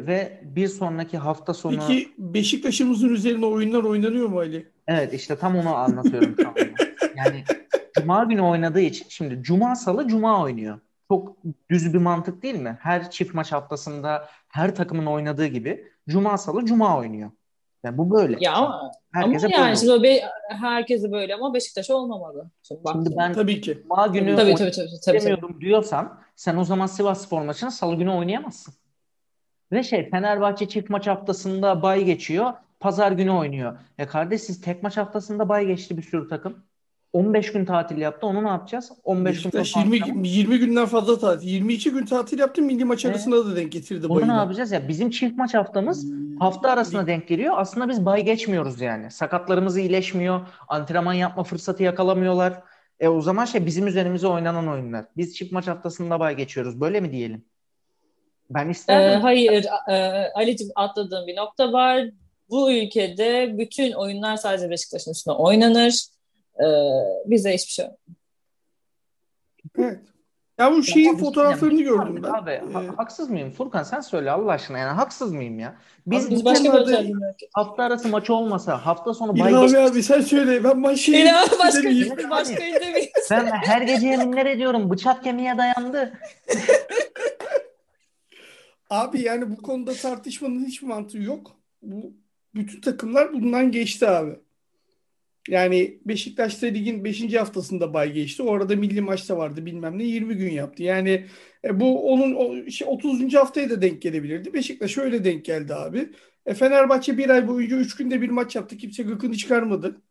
[0.06, 4.72] ve bir sonraki hafta sonu Peki Beşiktaş'ımızın üzerine oyunlar oynanıyor mu Ali?
[4.86, 6.60] Evet işte tam onu anlatıyorum anda.
[7.16, 7.44] Yani
[7.98, 10.80] Cuma günü oynadığı için şimdi Cuma Salı Cuma oynuyor.
[11.08, 11.36] Çok
[11.70, 12.78] düz bir mantık değil mi?
[12.80, 17.30] Her çift maç haftasında her takımın oynadığı gibi Cuma Salı Cuma oynuyor.
[17.84, 18.36] Yani bu böyle.
[18.40, 19.80] Ya ama, Herkese ama böyle yani oldu.
[19.80, 22.50] şimdi be, herkese böyle ama Beşiktaş olmamalı.
[22.62, 23.78] Şimdi, Şimdi ben Tabii ki.
[23.82, 25.60] Cuma günü tabii, tabii, tabii, tabii, tabii.
[25.60, 28.74] diyorsan sen o zaman Sivas Spor maçını Salı günü oynayamazsın.
[29.72, 32.52] Ve şey Fenerbahçe çift maç haftasında bay geçiyor.
[32.80, 33.78] Pazar günü oynuyor.
[33.98, 36.64] Ya kardeş siz tek maç haftasında bay geçti bir sürü takım.
[37.12, 38.26] 15 gün tatil yaptı.
[38.26, 38.92] Onu ne yapacağız?
[39.04, 41.48] 15 gün Beşiktaş sonra 20, 20 günden fazla tatil.
[41.48, 42.62] 22 gün tatil yaptı.
[42.62, 43.14] Milli maç Evet.
[43.16, 44.36] arasında da denk getirdi Onu ne bayını.
[44.36, 44.88] yapacağız ya?
[44.88, 46.06] Bizim çift maç haftamız
[46.38, 47.54] hafta arasına denk geliyor.
[47.58, 49.10] Aslında biz bay geçmiyoruz yani.
[49.10, 50.40] Sakatlarımız iyileşmiyor.
[50.68, 52.62] Antrenman yapma fırsatı yakalamıyorlar.
[53.00, 55.04] E o zaman şey bizim üzerimize oynanan oyunlar.
[55.16, 56.80] Biz çift maç haftasında bay geçiyoruz.
[56.80, 57.44] Böyle mi diyelim?
[58.50, 59.20] Ben Ee, isterdim.
[59.20, 59.94] hayır, e,
[60.34, 62.04] Ali'cim atladığım bir nokta var.
[62.50, 66.06] Bu ülkede bütün oyunlar sadece Beşiktaş'ın üstüne oynanır.
[66.60, 66.64] Ee,
[67.26, 67.94] bize hiçbir şey yok.
[69.78, 70.00] Evet.
[70.58, 72.28] Ya bu şeyin biz- fotoğraflarını yani gördüm ben.
[72.28, 73.50] Abi ha- Ee, haksız mıyım?
[73.50, 75.76] Furkan sen söyle Allah aşkına yani haksız mıyım ya?
[76.06, 77.12] Biz, Abi Biz başka bir
[77.52, 79.74] hafta arası maçı olmasa hafta sonu bay geç.
[79.74, 80.64] abi sen söyle.
[80.64, 82.30] Ben maç şeyi İnan başka, demeyeyim.
[82.30, 83.08] başka ilde miyiz?
[83.30, 84.90] Ben her gece yeminler ediyorum.
[84.90, 86.12] Bıçak kemiğe dayandı.
[88.90, 91.56] Abi yani bu konuda tartışmanın hiçbir mantığı yok.
[91.82, 92.12] Bu
[92.54, 94.40] bütün takımlar bundan geçti abi.
[95.48, 97.34] Yani Beşiktaş da ligin 5.
[97.34, 98.42] haftasında bay geçti.
[98.42, 100.82] Orada milli maçta vardı bilmem ne 20 gün yaptı.
[100.82, 101.26] Yani
[101.64, 103.34] e, bu onun o, şey, 30.
[103.34, 104.54] haftaya da denk gelebilirdi.
[104.54, 106.10] Beşiktaş öyle denk geldi abi.
[106.46, 108.76] E, Fenerbahçe bir ay boyunca 3 günde bir maç yaptı.
[108.76, 110.02] Kimse gıkını çıkarmadı.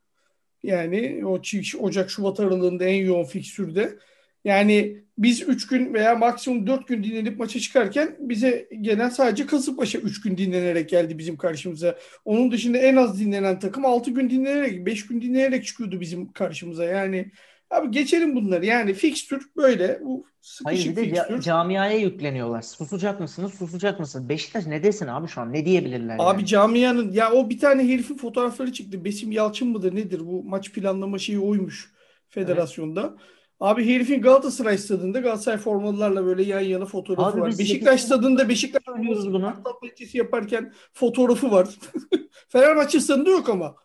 [0.63, 1.41] Yani o
[1.79, 3.99] Ocak Şubat aralığında en yoğun fikstürde.
[4.45, 9.99] Yani biz 3 gün veya maksimum 4 gün dinlenip maça çıkarken bize gelen sadece Kasımpaşa
[9.99, 11.95] 3 gün dinlenerek geldi bizim karşımıza.
[12.25, 16.85] Onun dışında en az dinlenen takım 6 gün dinlenerek, 5 gün dinlenerek çıkıyordu bizim karşımıza.
[16.85, 17.31] Yani
[17.69, 18.65] abi geçelim bunları.
[18.65, 19.99] Yani fikstür böyle.
[20.03, 20.25] Bu
[20.63, 22.61] Hayır bir de ca- camiaya yükleniyorlar.
[22.61, 23.53] Susacak mısınız?
[23.53, 24.29] Susacak mısınız?
[24.29, 25.53] Beşiktaş ne desin abi şu an?
[25.53, 26.45] Ne diyebilirler Abi yani?
[26.45, 29.05] camianın ya o bir tane herifin fotoğrafları çıktı.
[29.05, 30.19] Besim Yalçın mıdır nedir?
[30.19, 31.91] Bu maç planlama şeyi oymuş
[32.29, 33.15] federasyonda.
[33.59, 37.57] Abi herifin Galatasaray stadında Galatasaray formalılarla böyle yan yana fotoğrafı Abi var.
[37.59, 39.53] Beşiktaş stadında Beşiktaş Söylüyoruz bunu.
[39.83, 41.67] Maçı yaparken fotoğrafı var.
[42.49, 43.75] Fenerbahçe stadında yok ama.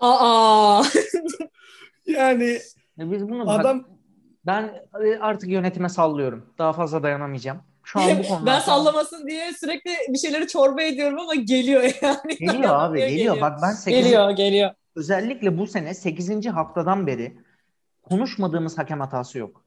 [0.00, 0.82] Aa,
[2.06, 2.58] Yani
[2.96, 3.88] Ya biz bunu bak, adam
[4.46, 4.86] ben
[5.20, 6.46] artık yönetime sallıyorum.
[6.58, 7.58] Daha fazla dayanamayacağım.
[7.84, 8.46] Şu an bu konuda.
[8.52, 12.36] ben sallamasın diye sürekli bir şeyleri çorba ediyorum ama geliyor yani.
[12.40, 13.16] Geliyor abi geliyor.
[13.16, 13.40] geliyor.
[13.40, 14.04] Bak ben 8.
[14.04, 14.70] Geliyor geliyor.
[14.96, 16.46] özellikle bu sene 8.
[16.46, 17.38] haftadan beri
[18.10, 19.64] konuşmadığımız hakem hatası yok.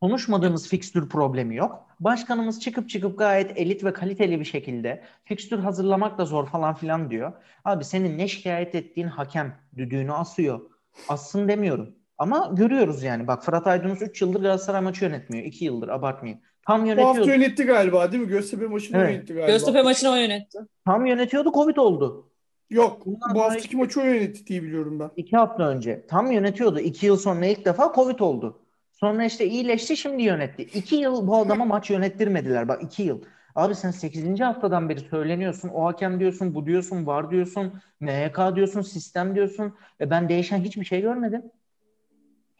[0.00, 1.86] Konuşmadığımız fikstür problemi yok.
[2.00, 7.10] Başkanımız çıkıp çıkıp gayet elit ve kaliteli bir şekilde fikstür hazırlamak da zor falan filan
[7.10, 7.32] diyor.
[7.64, 10.60] Abi senin ne şikayet ettiğin hakem düdüğünü asıyor.
[11.08, 11.94] Assın demiyorum.
[12.18, 13.26] Ama görüyoruz yani.
[13.26, 15.44] Bak Fırat Aydınus 3 yıldır Galatasaray maçı yönetmiyor.
[15.44, 16.40] 2 yıldır abartmayın.
[16.66, 17.30] Tam Bu hafta yönetiyordu.
[17.30, 18.28] yönetti galiba değil mi?
[18.28, 19.10] Göztepe maçını Evet.
[19.14, 19.46] yönetti galiba.
[19.52, 20.58] Göztepe maçını o yönetti.
[20.84, 22.30] Tam yönetiyordu Covid oldu.
[22.70, 23.06] Yok.
[23.06, 25.10] Bundan Bu haftaki işte- maçı o yönetti diye biliyorum ben.
[25.16, 26.06] 2 hafta önce.
[26.06, 26.80] Tam yönetiyordu.
[26.80, 28.58] 2 yıl sonra ilk defa Covid oldu.
[28.92, 30.62] Sonra işte iyileşti şimdi yönetti.
[30.62, 32.68] 2 yıl bu adama maç yönettirmediler.
[32.68, 33.22] Bak 2 yıl.
[33.54, 34.40] Abi sen 8.
[34.40, 35.68] haftadan beri söyleniyorsun.
[35.68, 39.74] O hakem diyorsun, bu diyorsun, var diyorsun, MHK diyorsun, sistem diyorsun.
[40.00, 41.42] Ve ben değişen hiçbir şey görmedim.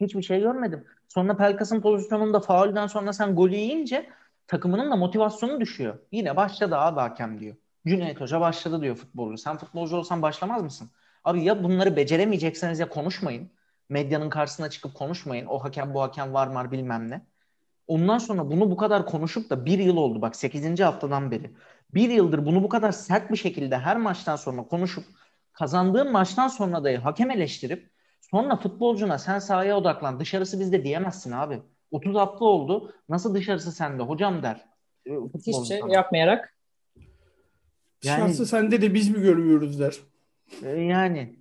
[0.00, 0.84] Hiçbir şey görmedim.
[1.08, 4.06] Sonra Pelkas'ın pozisyonunda faulden sonra sen golü yiyince
[4.46, 5.98] takımının da motivasyonu düşüyor.
[6.12, 7.56] Yine başladı abi hakem diyor.
[7.86, 9.38] Cüneyt Hoca başladı diyor futbolcu.
[9.38, 10.90] Sen futbolcu olsan başlamaz mısın?
[11.24, 13.50] Abi ya bunları beceremeyecekseniz ya konuşmayın.
[13.88, 15.46] Medyanın karşısına çıkıp konuşmayın.
[15.46, 17.26] O hakem bu hakem var mı bilmem ne.
[17.86, 20.80] Ondan sonra bunu bu kadar konuşup da bir yıl oldu bak 8.
[20.80, 21.50] haftadan beri.
[21.94, 25.04] Bir yıldır bunu bu kadar sert bir şekilde her maçtan sonra konuşup
[25.52, 31.62] kazandığın maçtan sonra da hakem eleştirip sonra futbolcuna sen sahaya odaklan dışarısı bizde diyemezsin abi.
[31.90, 32.92] 30 hafta oldu.
[33.08, 34.64] Nasıl dışarısı sende hocam der.
[35.34, 35.94] Hiçbir şey sana.
[35.94, 36.55] yapmayarak.
[38.04, 39.96] Yani- Şansı sende de biz mi görmüyoruz der.
[40.62, 41.36] E, Yani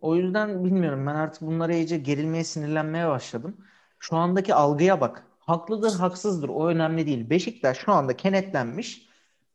[0.00, 3.56] o yüzden bilmiyorum ben artık bunlara iyice gerilmeye sinirlenmeye başladım.
[3.98, 5.22] Şu andaki algıya bak.
[5.38, 7.30] Haklıdır haksızdır o önemli değil.
[7.30, 9.06] Beşiktaş şu anda kenetlenmiş.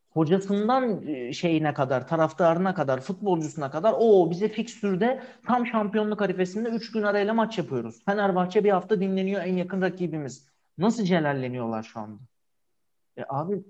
[0.10, 6.92] Hocasından e, şeyine kadar, taraftarına kadar, futbolcusuna kadar o bize fikstürde tam şampiyonluk arifesinde 3
[6.92, 8.06] gün arayla maç yapıyoruz.
[8.06, 10.48] Fenerbahçe bir hafta dinleniyor en yakın rakibimiz.
[10.78, 12.20] Nasıl celalleniyorlar şu anda?
[13.18, 13.64] E abi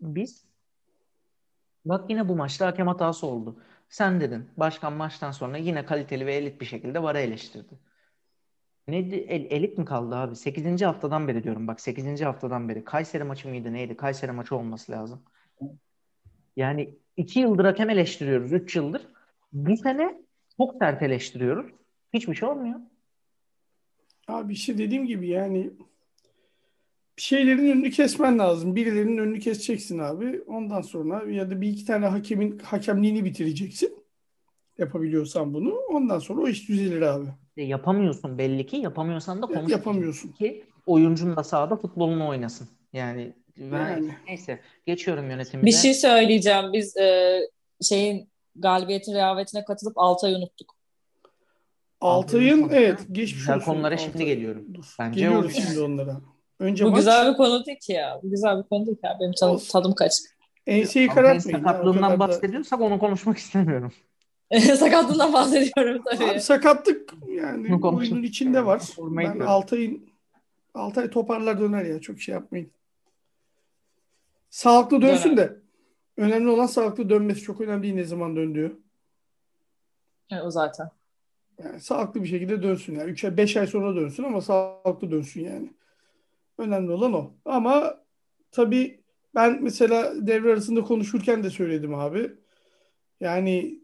[0.00, 0.44] biz
[1.88, 3.56] Bak yine bu maçta hakem hatası oldu.
[3.88, 4.50] Sen dedin.
[4.56, 7.78] Başkan maçtan sonra yine kaliteli ve elit bir şekilde VAR'ı eleştirdi.
[8.88, 9.14] Neydi?
[9.14, 10.36] El, elit mi kaldı abi?
[10.36, 10.82] 8.
[10.82, 11.68] haftadan beri diyorum.
[11.68, 12.20] Bak 8.
[12.24, 12.84] haftadan beri.
[12.84, 13.96] Kayseri maçı mıydı neydi?
[13.96, 15.22] Kayseri maçı olması lazım.
[16.56, 18.52] Yani 2 yıldır hakem eleştiriyoruz.
[18.52, 19.08] 3 yıldır.
[19.52, 20.22] Bu sene
[20.56, 21.66] çok sert eleştiriyoruz.
[22.12, 22.80] Hiçbir şey olmuyor.
[24.28, 25.70] Abi işte dediğim gibi yani
[27.18, 28.76] bir şeylerin önünü kesmen lazım.
[28.76, 30.42] Birilerinin önünü keseceksin abi.
[30.46, 33.98] Ondan sonra ya da bir iki tane hakemin hakemliğini bitireceksin.
[34.78, 35.74] Yapabiliyorsan bunu.
[35.74, 37.26] Ondan sonra o iş düzelir abi.
[37.56, 38.76] E, yapamıyorsun belli ki.
[38.76, 39.72] Yapamıyorsan da konuş.
[39.72, 40.32] yapamıyorsun.
[40.32, 42.68] Ki oyuncun da sahada futbolunu oynasın.
[42.92, 44.14] Yani ben Yani.
[44.26, 45.66] neyse geçiyorum yönetimine.
[45.66, 46.72] Bir şey söyleyeceğim.
[46.72, 47.40] Biz e,
[47.82, 50.74] şeyin galibiyetin rehavetine katılıp Altay'ı unuttuk.
[52.00, 54.26] Altay'ın evet geçmiş Güzel olsun konulara şimdi Altay.
[54.26, 54.74] geliyorum.
[54.74, 54.94] Dur.
[54.98, 56.20] Bence Geliyoruz şimdi onlara.
[56.58, 58.20] Önce Bu maç güzel bir konu değil ki ya.
[58.22, 59.16] Bu güzel bir konu değil ki ya.
[59.20, 60.12] Benim tadım, tadım kaç.
[60.66, 61.58] enseyi Altay'ın karartmayın.
[61.58, 63.92] sakatlığından kadar da- bahsediyorsak onu konuşmak istemiyorum.
[64.78, 66.24] Sakatlığından bahsediyorum tabii.
[66.30, 68.78] Abi sakatlık yani oyunun içinde var.
[68.78, 69.52] Sormayı Ben diyorum.
[69.52, 70.08] Altay'ın
[70.74, 72.00] Altay toparlar döner ya.
[72.00, 72.70] Çok şey yapmayın.
[74.50, 75.56] Sağlıklı dönsün de.
[76.16, 77.42] Önemli olan sağlıklı dönmesi.
[77.42, 78.78] Çok önemli değil ne zaman döndüğü.
[80.32, 80.90] Evet, o zaten.
[81.64, 82.94] Yani sağlıklı bir şekilde dönsün.
[82.94, 85.72] Yani 3 ay 5 ay sonra dönsün ama sağlıklı dönsün yani.
[86.58, 87.34] Önemli olan o.
[87.44, 88.00] Ama
[88.50, 92.32] tabii ben mesela devre arasında konuşurken de söyledim abi.
[93.20, 93.80] Yani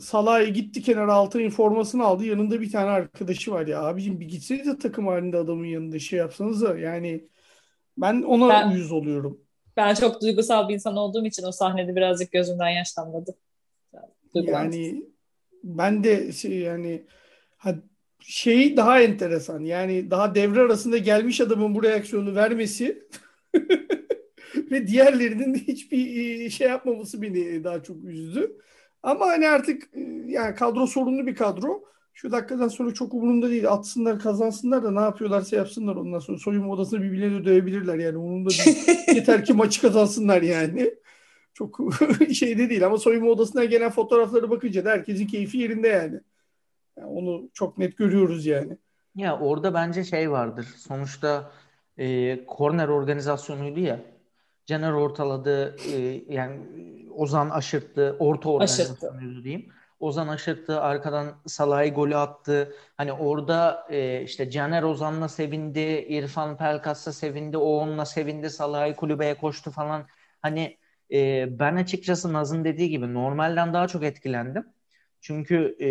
[0.00, 2.24] Salah'a gitti kenara Altay'ın formasını aldı.
[2.24, 3.82] Yanında bir tane arkadaşı var ya.
[3.82, 7.28] Abicim bir gitseniz de takım halinde adamın yanında şey yapsanız da yani
[7.98, 9.40] ben ona Ben- uyuz oluyorum.
[9.76, 13.36] Ben çok duygusal bir insan olduğum için o sahnede birazcık gözümden yaş damladı.
[14.34, 14.80] Duygulandım.
[14.80, 15.04] Yani
[15.64, 17.02] ben de şey yani
[17.56, 17.74] ha,
[18.20, 19.60] şey daha enteresan.
[19.60, 23.08] Yani daha devre arasında gelmiş adamın bu reaksiyonu vermesi
[24.70, 28.56] ve diğerlerinin hiçbir e, şey yapmaması beni daha çok üzdü.
[29.02, 31.84] Ama hani artık e, yani kadro sorunlu bir kadro.
[32.14, 33.72] Şu dakikadan sonra çok umurumda değil.
[33.72, 36.38] Atsınlar, kazansınlar da ne yapıyorlarsa yapsınlar ondan sonra.
[36.38, 38.18] Soyunma odasında birbirlerine dövebilirler yani.
[38.18, 38.76] Umurumda değil.
[39.14, 40.94] Yeter ki maçı kazansınlar yani.
[41.54, 41.78] Çok
[42.34, 46.20] şeyde değil ama soyunma odasına gelen fotoğraflara bakınca da herkesin keyfi yerinde yani.
[46.98, 48.78] Yani onu çok net görüyoruz yani.
[49.14, 50.66] Ya orada bence şey vardır.
[50.76, 51.50] Sonuçta
[51.98, 54.00] e, korner organizasyonuydu ya.
[54.66, 55.76] Caner ortaladı.
[55.94, 56.60] e, yani
[57.16, 58.16] Ozan aşırttı.
[58.18, 59.72] Orta organizasyonuydu diyeyim.
[60.00, 60.80] Ozan aşırttı.
[60.80, 62.74] Arkadan Salah'ı golü attı.
[62.96, 65.80] Hani orada e, işte Caner Ozan'la sevindi.
[66.08, 67.56] İrfan Pelkas'la sevindi.
[67.56, 68.50] O onunla sevindi.
[68.50, 70.06] Salah'ı kulübeye koştu falan.
[70.42, 70.78] Hani
[71.12, 74.66] e, ben açıkçası Naz'ın dediği gibi normalden daha çok etkilendim.
[75.20, 75.88] Çünkü e,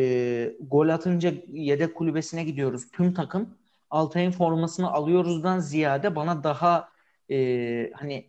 [0.60, 2.92] gol atınca yedek kulübesine gidiyoruz.
[2.92, 3.50] Tüm takım
[3.90, 6.90] Altay'ın formasını alıyoruzdan ziyade bana daha
[7.32, 8.26] e, hani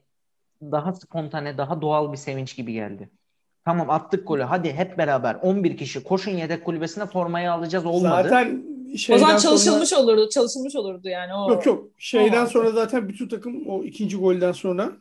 [0.62, 3.10] daha spontane, daha doğal bir sevinç gibi geldi.
[3.64, 4.42] Tamam attık golü.
[4.42, 8.22] Hadi hep beraber 11 kişi koşun yedek kulübesine formayı alacağız olmadı.
[8.22, 10.28] Zaten O şeyden zaman sonra çalışılmış olurdu.
[10.28, 11.34] Çalışılmış olurdu yani.
[11.34, 11.50] O...
[11.50, 14.92] yok yok şeyden O- sonra zaten bütün takım o ikinci golden sonra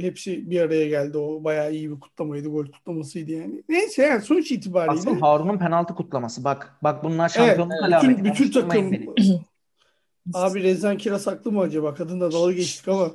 [0.00, 1.18] hepsi bir araya geldi.
[1.18, 2.48] O bayağı iyi bir kutlamaydı.
[2.48, 3.62] Gol kutlamasıydı yani.
[3.68, 6.44] Neyse yani sonuç itibariyle Asıl Harun'un penaltı kutlaması.
[6.44, 7.94] Bak bak bunlar şampiyonluk evet.
[7.94, 8.24] alameti.
[8.24, 8.92] bütün, bütün takım
[10.34, 11.94] abi Rezan Kiraz haklı mı acaba?
[11.94, 13.10] Kadınla dalga geçtik ama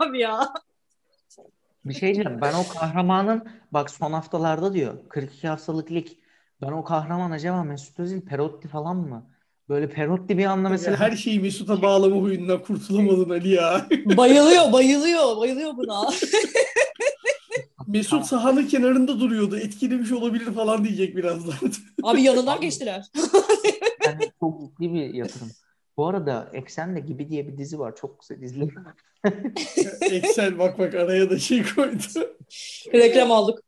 [0.00, 0.52] Abi ya.
[1.84, 2.40] Bir şey diyeceğim.
[2.40, 6.08] Ben o kahramanın bak son haftalarda diyor 42 haftalık lig.
[6.62, 9.31] Ben o kahraman acaba Mesut Özil Perotti falan mı?
[9.72, 13.86] Böyle Perotti bir anda mesela her şeyi Mesut'a bağlama huyundan kurtulamadın Ali ya.
[14.16, 16.10] Bayılıyor, bayılıyor, bayılıyor buna.
[17.86, 19.56] Mesut sahanın kenarında duruyordu.
[19.58, 21.54] Etkilemiş olabilir falan diyecek birazdan.
[22.02, 23.06] Abi yanından geçtiler.
[24.06, 25.50] yani çok ciddi bir yatırım.
[25.96, 27.96] Bu arada Eksen'de gibi diye bir dizi var.
[27.96, 28.84] Çok güzel izledim.
[30.00, 32.36] Excel bak bak araya da şey koydu.
[32.92, 33.62] Reklam aldık.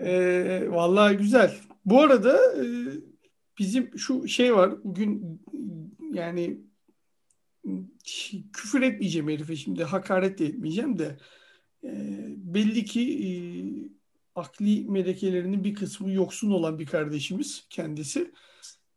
[0.00, 1.54] Ee, vallahi güzel.
[1.84, 2.64] Bu arada e,
[3.58, 4.84] bizim şu şey var.
[4.84, 5.42] Bugün
[6.12, 6.60] yani
[8.52, 9.84] küfür etmeyeceğim herife şimdi.
[9.84, 11.16] Hakaret de etmeyeceğim de.
[11.84, 11.90] e,
[12.36, 13.30] belli ki e,
[14.34, 18.32] akli melekelerinin bir kısmı yoksun olan bir kardeşimiz kendisi.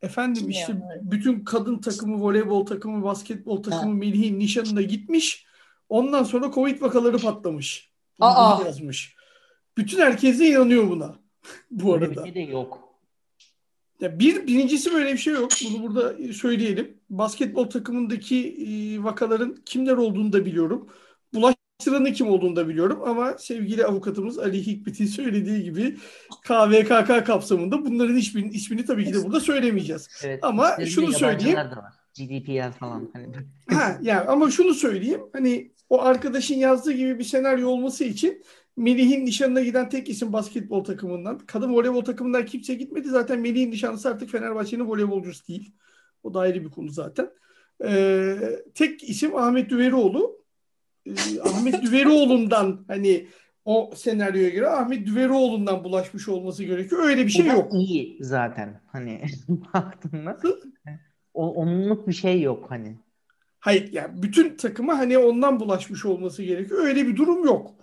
[0.01, 5.45] Efendim işte Yani, bütün kadın takımı, voleybol takımı, basketbol takımı Melih'in nişanına gitmiş.
[5.89, 7.91] Ondan sonra Covid vakaları patlamış.
[8.19, 8.63] Bunu Aa!
[8.65, 9.15] yazmış.
[9.77, 11.15] Bütün herkes de inanıyor buna.
[11.71, 12.23] Bu bir arada.
[12.23, 12.90] şey de yok.
[14.01, 15.51] Ya bir birincisi böyle bir şey yok.
[15.65, 16.97] Bunu burada söyleyelim.
[17.09, 20.89] Basketbol takımındaki e, vakaların kimler olduğunu da biliyorum.
[21.33, 25.97] Bulaştıranın kim olduğunu da biliyorum ama sevgili avukatımız Ali Hikmet'in söylediği gibi
[26.43, 30.09] KVKK kapsamında bunların hiçbirinin ismini tabii ki de burada söylemeyeceğiz.
[30.23, 31.59] Evet, Ama şunu söyleyeyim.
[32.17, 33.09] GDPR falan.
[33.13, 33.27] Hani
[33.69, 35.21] Ha yani ama şunu söyleyeyim.
[35.33, 38.43] Hani o arkadaşın yazdığı gibi bir senaryo olması için
[38.81, 41.37] Melih'in nişanına giden tek isim basketbol takımından.
[41.37, 43.09] Kadın voleybol takımından kimse gitmedi.
[43.09, 45.73] Zaten Melih'in nişanlısı artık Fenerbahçe'nin voleybolcusu değil.
[46.23, 47.29] O da ayrı bir konu zaten.
[47.85, 48.35] Ee,
[48.73, 50.43] tek isim Ahmet Düverioğlu.
[51.05, 51.11] Ee,
[51.43, 53.27] Ahmet Düverioğlu'ndan hani
[53.65, 57.03] o senaryoya göre Ahmet Düverioğlu'ndan bulaşmış olması gerekiyor.
[57.03, 57.73] Öyle bir şey yok.
[57.73, 58.81] iyi zaten.
[58.87, 59.21] Hani
[59.73, 60.39] baktığında
[61.33, 62.97] o, onluk bir şey yok hani.
[63.59, 66.85] Hayır yani bütün takıma hani ondan bulaşmış olması gerekiyor.
[66.85, 67.80] Öyle bir durum yok.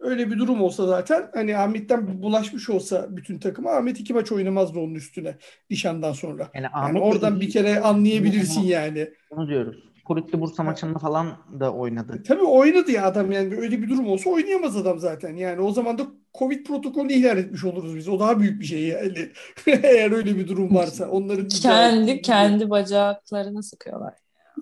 [0.00, 4.78] Öyle bir durum olsa zaten hani Ahmet'ten bulaşmış olsa bütün takıma Ahmet iki maç oynamazdı
[4.78, 5.36] onun üstüne
[5.70, 6.42] nişandan sonra.
[6.42, 9.10] Yani Yani Ahmet oradan iyi- bir kere anlayabilirsin yani.
[9.30, 9.76] Onu diyoruz.
[10.04, 11.26] Kulüpte Bursa maçında falan
[11.60, 12.22] da oynadı.
[12.28, 15.36] Tabii oynadı ya adam yani öyle bir durum olsa oynayamaz adam zaten.
[15.36, 16.02] Yani o zaman da
[16.38, 18.08] Covid protokolünü ihlal etmiş oluruz biz.
[18.08, 19.28] O daha büyük bir şey yani.
[19.82, 24.14] Eğer öyle bir durum varsa onların Kendi kendi bacaklarını sıkıyorlar.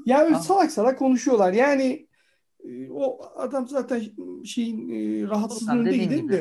[0.06, 0.42] Ya öyle Tamam.
[0.42, 1.52] salak salak konuşuyorlar.
[1.52, 2.07] Yani e,
[2.92, 4.02] o adam zaten
[4.44, 6.40] şeyin e, Furkan rahatsızlığında dediğin değil gibi de.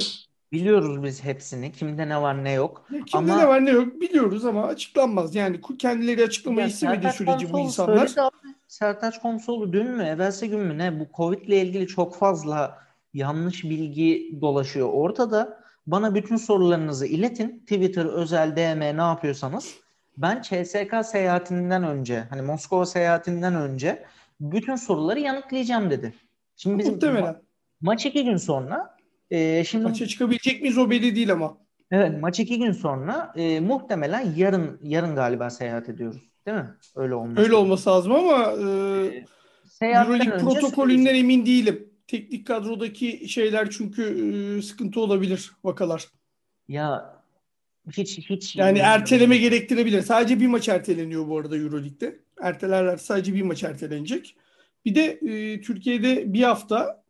[0.52, 1.72] biliyoruz biz hepsini.
[1.72, 2.86] Kimde ne var ne yok.
[2.92, 5.36] Ya kimde Ama- ne var ne yok biliyoruz ama açıklanmaz.
[5.36, 8.14] Yani kendileri açıklamayı istemediği sürece bu insanlar.
[8.18, 8.36] abi.
[8.68, 11.00] Sertaç Komsoğlu dün mü, evvelsi gün mü ne?
[11.00, 12.78] Bu Covid'le ilgili çok fazla
[13.14, 15.60] yanlış bilgi dolaşıyor ortada.
[15.88, 17.60] Bana bütün sorularınızı iletin.
[17.60, 19.74] Twitter, özel, DM ne yapıyorsanız.
[20.18, 24.04] Ben CSK seyahatinden önce, hani Moskova seyahatinden önce
[24.40, 26.14] bütün soruları yanıtlayacağım dedi.
[26.56, 27.42] Şimdi bizim Muhtemelen.
[27.82, 28.98] maç iki gün sonra
[29.30, 31.58] e, şimdi Maça çıkabilecek miyiz o belli değil ama.
[31.92, 36.32] Evet, maç iki gün sonra e, muhtemelen yarın yarın galiba seyahat ediyoruz.
[36.46, 36.70] Değil mi?
[36.96, 37.40] Öyle olmuş.
[37.40, 39.26] Öyle olması lazım ama e,
[39.70, 41.90] Seyahatten Euroleague protokolünden emin değilim.
[42.08, 46.08] Teknik kadrodaki şeyler çünkü e, sıkıntı olabilir vakalar.
[46.68, 47.18] Ya
[47.92, 50.02] hiç hiç Yani erteleme gerektirebilir.
[50.02, 52.20] Sadece bir maç erteleniyor bu arada Euroleague'de.
[52.42, 54.38] Ertelerler sadece bir maç ertelenecek.
[54.86, 57.04] Bir de e, Türkiye'de bir hafta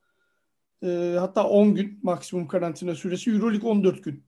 [0.84, 3.32] e, hatta 10 gün maksimum karantina süresi.
[3.32, 4.24] Euroleague 14 gün.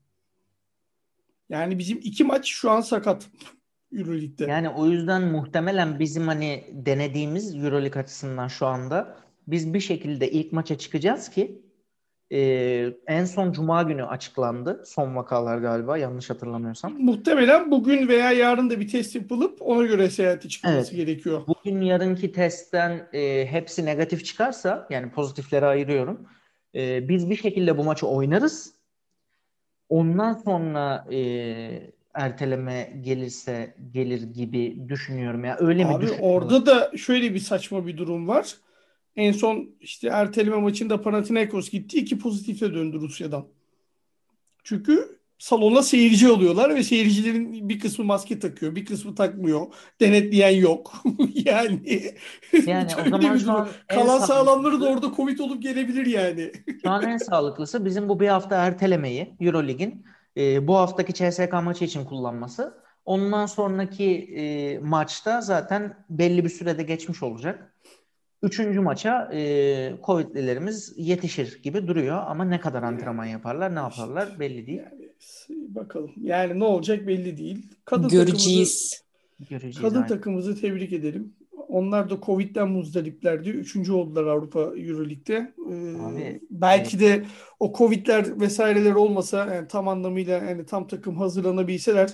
[1.50, 3.30] Yani bizim iki maç şu an sakat
[3.94, 4.46] Euroleague'de.
[4.46, 10.52] Yani o yüzden muhtemelen bizim hani denediğimiz EuroLeague açısından şu anda biz bir şekilde ilk
[10.54, 11.62] maça çıkacağız ki
[12.32, 14.84] e, en son Cuma günü açıklandı.
[14.86, 16.94] Son vakalar galiba yanlış hatırlamıyorsam.
[17.00, 21.06] Muhtemelen bugün veya yarın da bir test yapılıp ona göre seyahate çıkılması Evet.
[21.08, 21.42] gerekiyor.
[21.48, 26.28] Bugün yarınki testten e, hepsi negatif çıkarsa yani pozitifleri ayırıyorum.
[26.76, 28.74] E, biz bir şekilde bu maçı oynarız.
[29.90, 31.20] Ondan sonra e,
[32.14, 35.58] erteleme gelirse gelir gibi düşünüyorum ya.
[35.60, 36.30] Öyle mi Abi düşünüyorum?
[36.30, 38.56] orada da şöyle bir saçma bir durum var.
[39.20, 42.00] En son işte erteleme maçında Panathinaikos gitti.
[42.00, 43.48] iki pozitifle döndü Rusya'dan.
[44.64, 49.68] Çünkü salona seyirci oluyorlar ve seyircilerin bir kısmı maske takıyor, bir kısmı takmıyor.
[50.02, 50.94] Denetleyen yok.
[51.34, 52.04] yani
[52.66, 56.52] Yani o zaman şu an kalan sağlamları da orada Covid olup gelebilir yani.
[56.82, 60.06] Şu an en sağlıklısı bizim bu bir hafta ertelemeyi Eurolig'in
[60.38, 62.74] e, bu haftaki CSK maçı için kullanması.
[63.06, 67.74] Ondan sonraki e, maçta zaten belli bir sürede geçmiş olacak.
[68.44, 74.68] Üçüncü maça e, Covid'lilerimiz yetişir gibi duruyor ama ne kadar antrenman yaparlar, ne yaparlar belli
[74.68, 74.80] değil.
[74.80, 75.10] Yani,
[75.76, 76.12] bakalım.
[76.22, 77.66] Yani ne olacak belli değil.
[77.86, 79.04] Kadın Göreceğiz.
[79.40, 79.82] Takımımızı, Göreceğiz.
[79.82, 80.08] Kadın aynen.
[80.08, 81.34] takımımızı tebrik edelim.
[81.68, 83.50] Onlar da Covid'den muzdariplerdi.
[83.50, 85.54] Üçüncü oldular Avrupa Euroleague'de.
[85.72, 87.24] Ee, Abi, belki evet.
[87.24, 87.28] de
[87.60, 92.10] o Covid'ler vesaireler olmasa yani tam anlamıyla yani tam takım hazırlanabilseler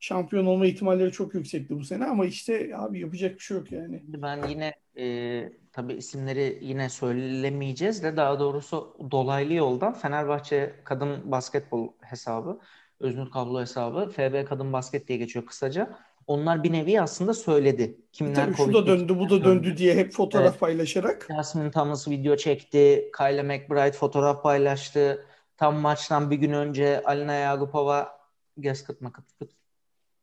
[0.00, 4.02] şampiyon olma ihtimalleri çok yüksekti bu sene ama işte abi yapacak bir şey yok yani.
[4.08, 11.88] Ben yine e, tabii isimleri yine söylemeyeceğiz de daha doğrusu dolaylı yoldan Fenerbahçe kadın basketbol
[12.00, 12.60] hesabı,
[13.00, 15.98] Öznur Kablo hesabı, FB Kadın Basket diye geçiyor kısaca.
[16.26, 18.00] Onlar bir nevi aslında söyledi.
[18.12, 20.60] Kimler Tabii şu da döndü, bu da döndü diye hep fotoğraf evet.
[20.60, 21.26] paylaşarak.
[21.36, 23.10] Jasmine Thomas video çekti.
[23.18, 25.26] Kyla McBride fotoğraf paylaştı.
[25.56, 28.18] Tam maçtan bir gün önce Alina Yagupova
[28.56, 29.50] göz kıtma kıt kıt.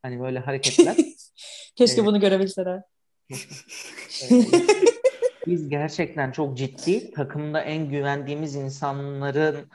[0.02, 0.96] Hani böyle hareketler.
[1.76, 2.82] Keşke ee, bunu görebilseler.
[5.46, 9.66] Biz gerçekten çok ciddi takımda en güvendiğimiz insanların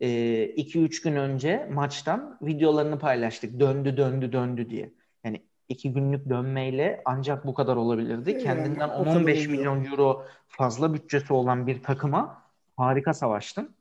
[0.00, 3.60] 2-3 gün önce maçtan videolarını paylaştık.
[3.60, 4.90] Döndü döndü döndü diye.
[5.24, 8.30] Yani iki günlük dönmeyle ancak bu kadar olabilirdi.
[8.30, 12.42] Yani, Kendinden 10-15 milyon euro fazla bütçesi olan bir takıma
[12.76, 13.74] harika savaştın.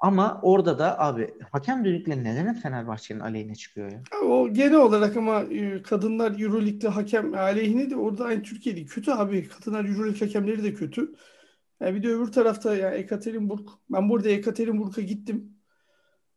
[0.00, 4.02] Ama orada da abi hakem düdükleri neden Fenerbahçe'nin aleyhine çıkıyor ya?
[4.24, 9.48] O genel olarak ama e, kadınlar Euroleague'de hakem aleyhine de orada aynı Türkiye'de kötü abi.
[9.48, 11.14] Kadınlar Euroleague hakemleri de kötü.
[11.80, 13.68] Yani bir de öbür tarafta ya Ekaterinburg.
[13.90, 15.54] Ben burada Ekaterinburg'a gittim.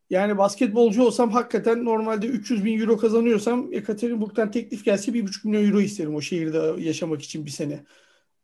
[0.09, 5.79] Yani basketbolcu olsam hakikaten normalde 300 bin euro kazanıyorsam Ekaterinburg'dan teklif gelse 1,5 milyon euro
[5.81, 7.83] isterim o şehirde yaşamak için bir sene.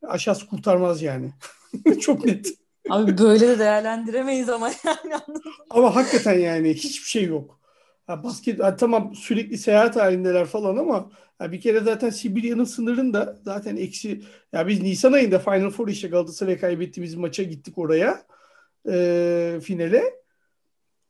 [0.01, 1.33] Aşağısı kurtarmaz yani.
[1.99, 2.62] Çok net.
[2.89, 5.21] Abi böyle de değerlendiremeyiz ama yani.
[5.69, 7.59] ama hakikaten yani hiçbir şey yok.
[8.07, 13.39] Ha, basket ha, tamam sürekli seyahat halindeler falan ama ha, bir kere zaten Sibirya'nın sınırında
[13.45, 14.21] zaten eksi
[14.53, 18.25] ya biz Nisan ayında Final Four işte Galatasaray'a kaybettiğimiz maça gittik oraya
[18.89, 20.03] e, finale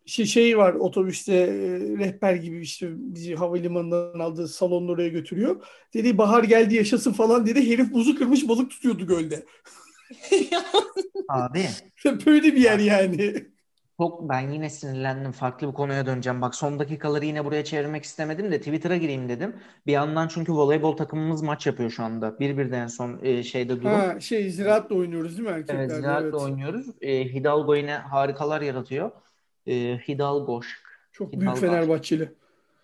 [0.05, 1.49] şey, şey var otobüste e,
[1.97, 5.63] rehber gibi işte bizi havalimanından aldığı salonun oraya götürüyor.
[5.93, 7.69] Dedi bahar geldi yaşasın falan dedi.
[7.71, 9.45] Herif buzu kırmış balık tutuyordu gölde.
[11.29, 11.65] Abi.
[12.25, 13.53] Böyle bir yer yani.
[13.97, 15.31] Çok ben yine sinirlendim.
[15.31, 16.41] Farklı bir konuya döneceğim.
[16.41, 19.55] Bak son dakikaları yine buraya çevirmek istemedim de Twitter'a gireyim dedim.
[19.87, 22.39] Bir yandan çünkü voleybol takımımız maç yapıyor şu anda.
[22.39, 23.91] Bir birden en son e, şeyde durum.
[23.91, 25.75] Ha, şey Ziraat'la oynuyoruz değil mi erkekler?
[25.75, 26.33] Evet Ziraat'la evet.
[26.33, 26.87] oynuyoruz.
[27.01, 29.11] E, Hidalgo yine harikalar yaratıyor.
[29.67, 30.61] E, Hidalgo.
[31.11, 31.41] Çok Hidalgo.
[31.41, 32.33] büyük Fenerbahçeli.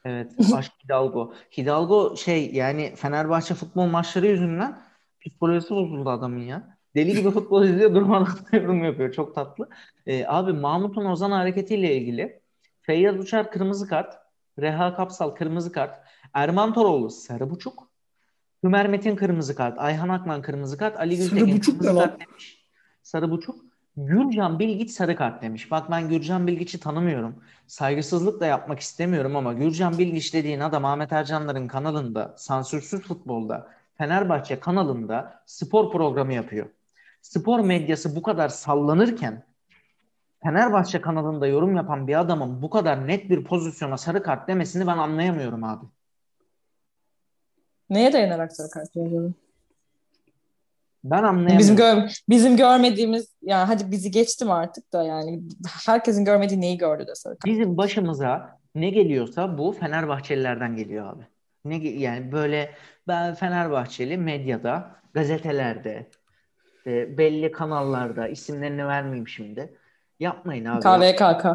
[0.06, 0.32] Evet.
[0.54, 1.34] Aşk Hidalgo.
[1.58, 4.82] Hidalgo şey yani Fenerbahçe futbol maçları yüzünden
[5.22, 6.79] psikolojisi bozuldu adamın ya.
[6.96, 9.12] Deli gibi futbol izliyor durmadan yorum yapıyor.
[9.12, 9.70] Çok tatlı.
[10.06, 12.42] Ee, abi Mahmut'un Ozan hareketiyle ilgili
[12.82, 14.18] Feyyaz Uçar kırmızı kart.
[14.60, 16.00] Reha Kapsal kırmızı kart.
[16.34, 17.90] Erman Toroğlu sarı buçuk.
[18.64, 19.80] Ömer Metin kırmızı kart.
[19.80, 21.00] Ayhan Akman kırmızı kart.
[21.00, 22.68] Ali Gültekin sarı buçuk kırmızı kart demiş.
[23.04, 23.56] Sarı buçuk.
[23.98, 25.72] Gürcan Bilgiç sarı kart demiş.
[25.72, 27.44] Bak ben Gürcan Bilgiç'i tanımıyorum.
[27.68, 34.60] Saygısızlık da yapmak istemiyorum ama Gürcan Bilgiç dediğin adam Ahmet Ercanların kanalında, sansürsüz futbolda, Fenerbahçe
[34.60, 36.70] kanalında spor programı yapıyor
[37.22, 39.44] spor medyası bu kadar sallanırken
[40.44, 44.98] Fenerbahçe kanalında yorum yapan bir adamın bu kadar net bir pozisyona sarı kart demesini ben
[44.98, 45.86] anlayamıyorum abi.
[47.90, 49.36] Neye dayanarak sarı kart veriyorum?
[51.04, 51.60] Ben anlayamıyorum.
[51.60, 55.42] Bizim gör bizim görmediğimiz yani hadi bizi geçtim artık da yani
[55.86, 57.46] herkesin görmediği neyi gördü de sarı kart.
[57.46, 61.24] Bizim başımıza ne geliyorsa bu Fenerbahçelilerden geliyor abi.
[61.66, 62.76] Ne yani böyle
[63.08, 66.10] ben Fenerbahçeli medyada, gazetelerde,
[66.80, 69.78] işte belli kanallarda isimlerini vermeyeyim şimdi.
[70.20, 70.82] Yapmayın abi.
[70.82, 71.46] KVKK.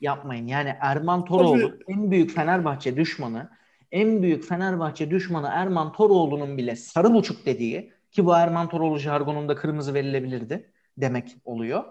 [0.00, 0.46] Yapmayın.
[0.46, 1.84] Yani Erman Toroğlu Tabii.
[1.88, 3.50] en büyük Fenerbahçe düşmanı
[3.92, 9.54] en büyük Fenerbahçe düşmanı Erman Toroğlu'nun bile sarı buçuk dediği ki bu Erman Toroğlu jargonunda
[9.54, 11.84] kırmızı verilebilirdi demek oluyor.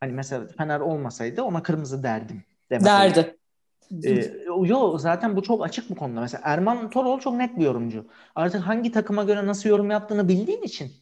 [0.00, 2.44] Hani mesela Fener olmasaydı ona kırmızı derdim.
[2.70, 3.36] Demek Derdi.
[4.04, 4.32] Ee,
[4.64, 6.20] yo zaten bu çok açık bu konuda.
[6.20, 8.06] Mesela Erman Toroğlu çok net bir yorumcu.
[8.34, 10.92] Artık hangi takıma göre nasıl yorum yaptığını bildiğin için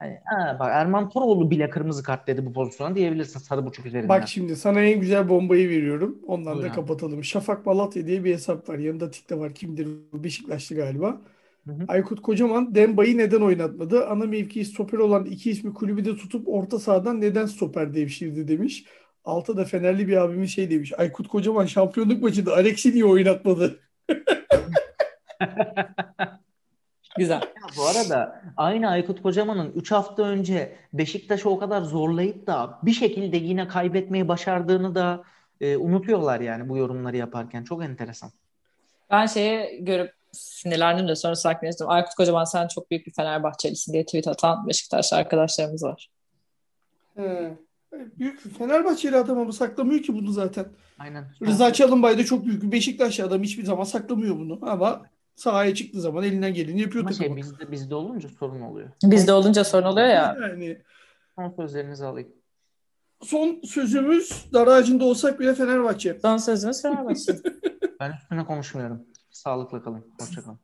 [0.00, 4.08] Hani, ha, bak Erman Toroğlu bile kırmızı kart dedi bu pozisyona diyebilirsin sarı buçuk üzerinden.
[4.08, 6.18] Bak şimdi sana en güzel bombayı veriyorum.
[6.26, 7.24] Ondan Buyur da kapatalım.
[7.24, 8.78] Şafak Malatya diye bir hesap var.
[8.78, 9.54] Yanında tik de var.
[9.54, 9.88] Kimdir?
[10.12, 11.20] Beşiktaşlı galiba.
[11.66, 11.84] Hı hı.
[11.88, 14.06] Aykut Kocaman Demba'yı neden oynatmadı?
[14.06, 18.84] Ana mevkii stoper olan iki ismi kulübü de tutup orta sahadan neden stoper devşirdi demiş.
[19.24, 20.92] Altta da Fenerli bir abimiz şey demiş.
[20.98, 23.80] Aykut Kocaman şampiyonluk maçında Alex'i niye oynatmadı?
[27.16, 27.40] Güzel.
[27.40, 32.92] Ya bu arada aynı Aykut Kocaman'ın 3 hafta önce Beşiktaş'ı o kadar zorlayıp da bir
[32.92, 35.24] şekilde yine kaybetmeyi başardığını da
[35.60, 37.64] e, unutuyorlar yani bu yorumları yaparken.
[37.64, 38.30] Çok enteresan.
[39.10, 41.88] Ben şeye görüp sinirlendim de sonra sakinleştim.
[41.88, 46.10] Aykut Kocaman sen çok büyük bir Fenerbahçelisin diye tweet atan Beşiktaş arkadaşlarımız var.
[47.16, 47.56] He.
[48.18, 50.66] Büyük Fenerbahçeli adam ama saklamıyor ki bunu zaten.
[50.98, 51.24] Aynen.
[51.46, 54.58] Rıza Çalınbay da çok büyük bir Beşiktaşlı adam hiçbir zaman saklamıyor bunu.
[54.62, 55.02] Ama
[55.40, 57.36] sahaya çıktığı zaman elinden geleni yapıyor Ama şey takımı.
[57.36, 58.88] bizde, bizde olunca sorun oluyor.
[59.04, 60.36] Bizde olunca sorun oluyor ya.
[60.40, 60.78] Yani
[61.36, 62.28] Son sözlerinizi alayım.
[63.22, 66.18] son sözümüz dar ağacında olsak bile Fenerbahçe.
[66.22, 67.36] Son sözümüz Fenerbahçe.
[68.00, 69.02] Ben üstüne konuşmuyorum.
[69.30, 70.04] Sağlıkla kalın.
[70.20, 70.58] Hoşça kalın.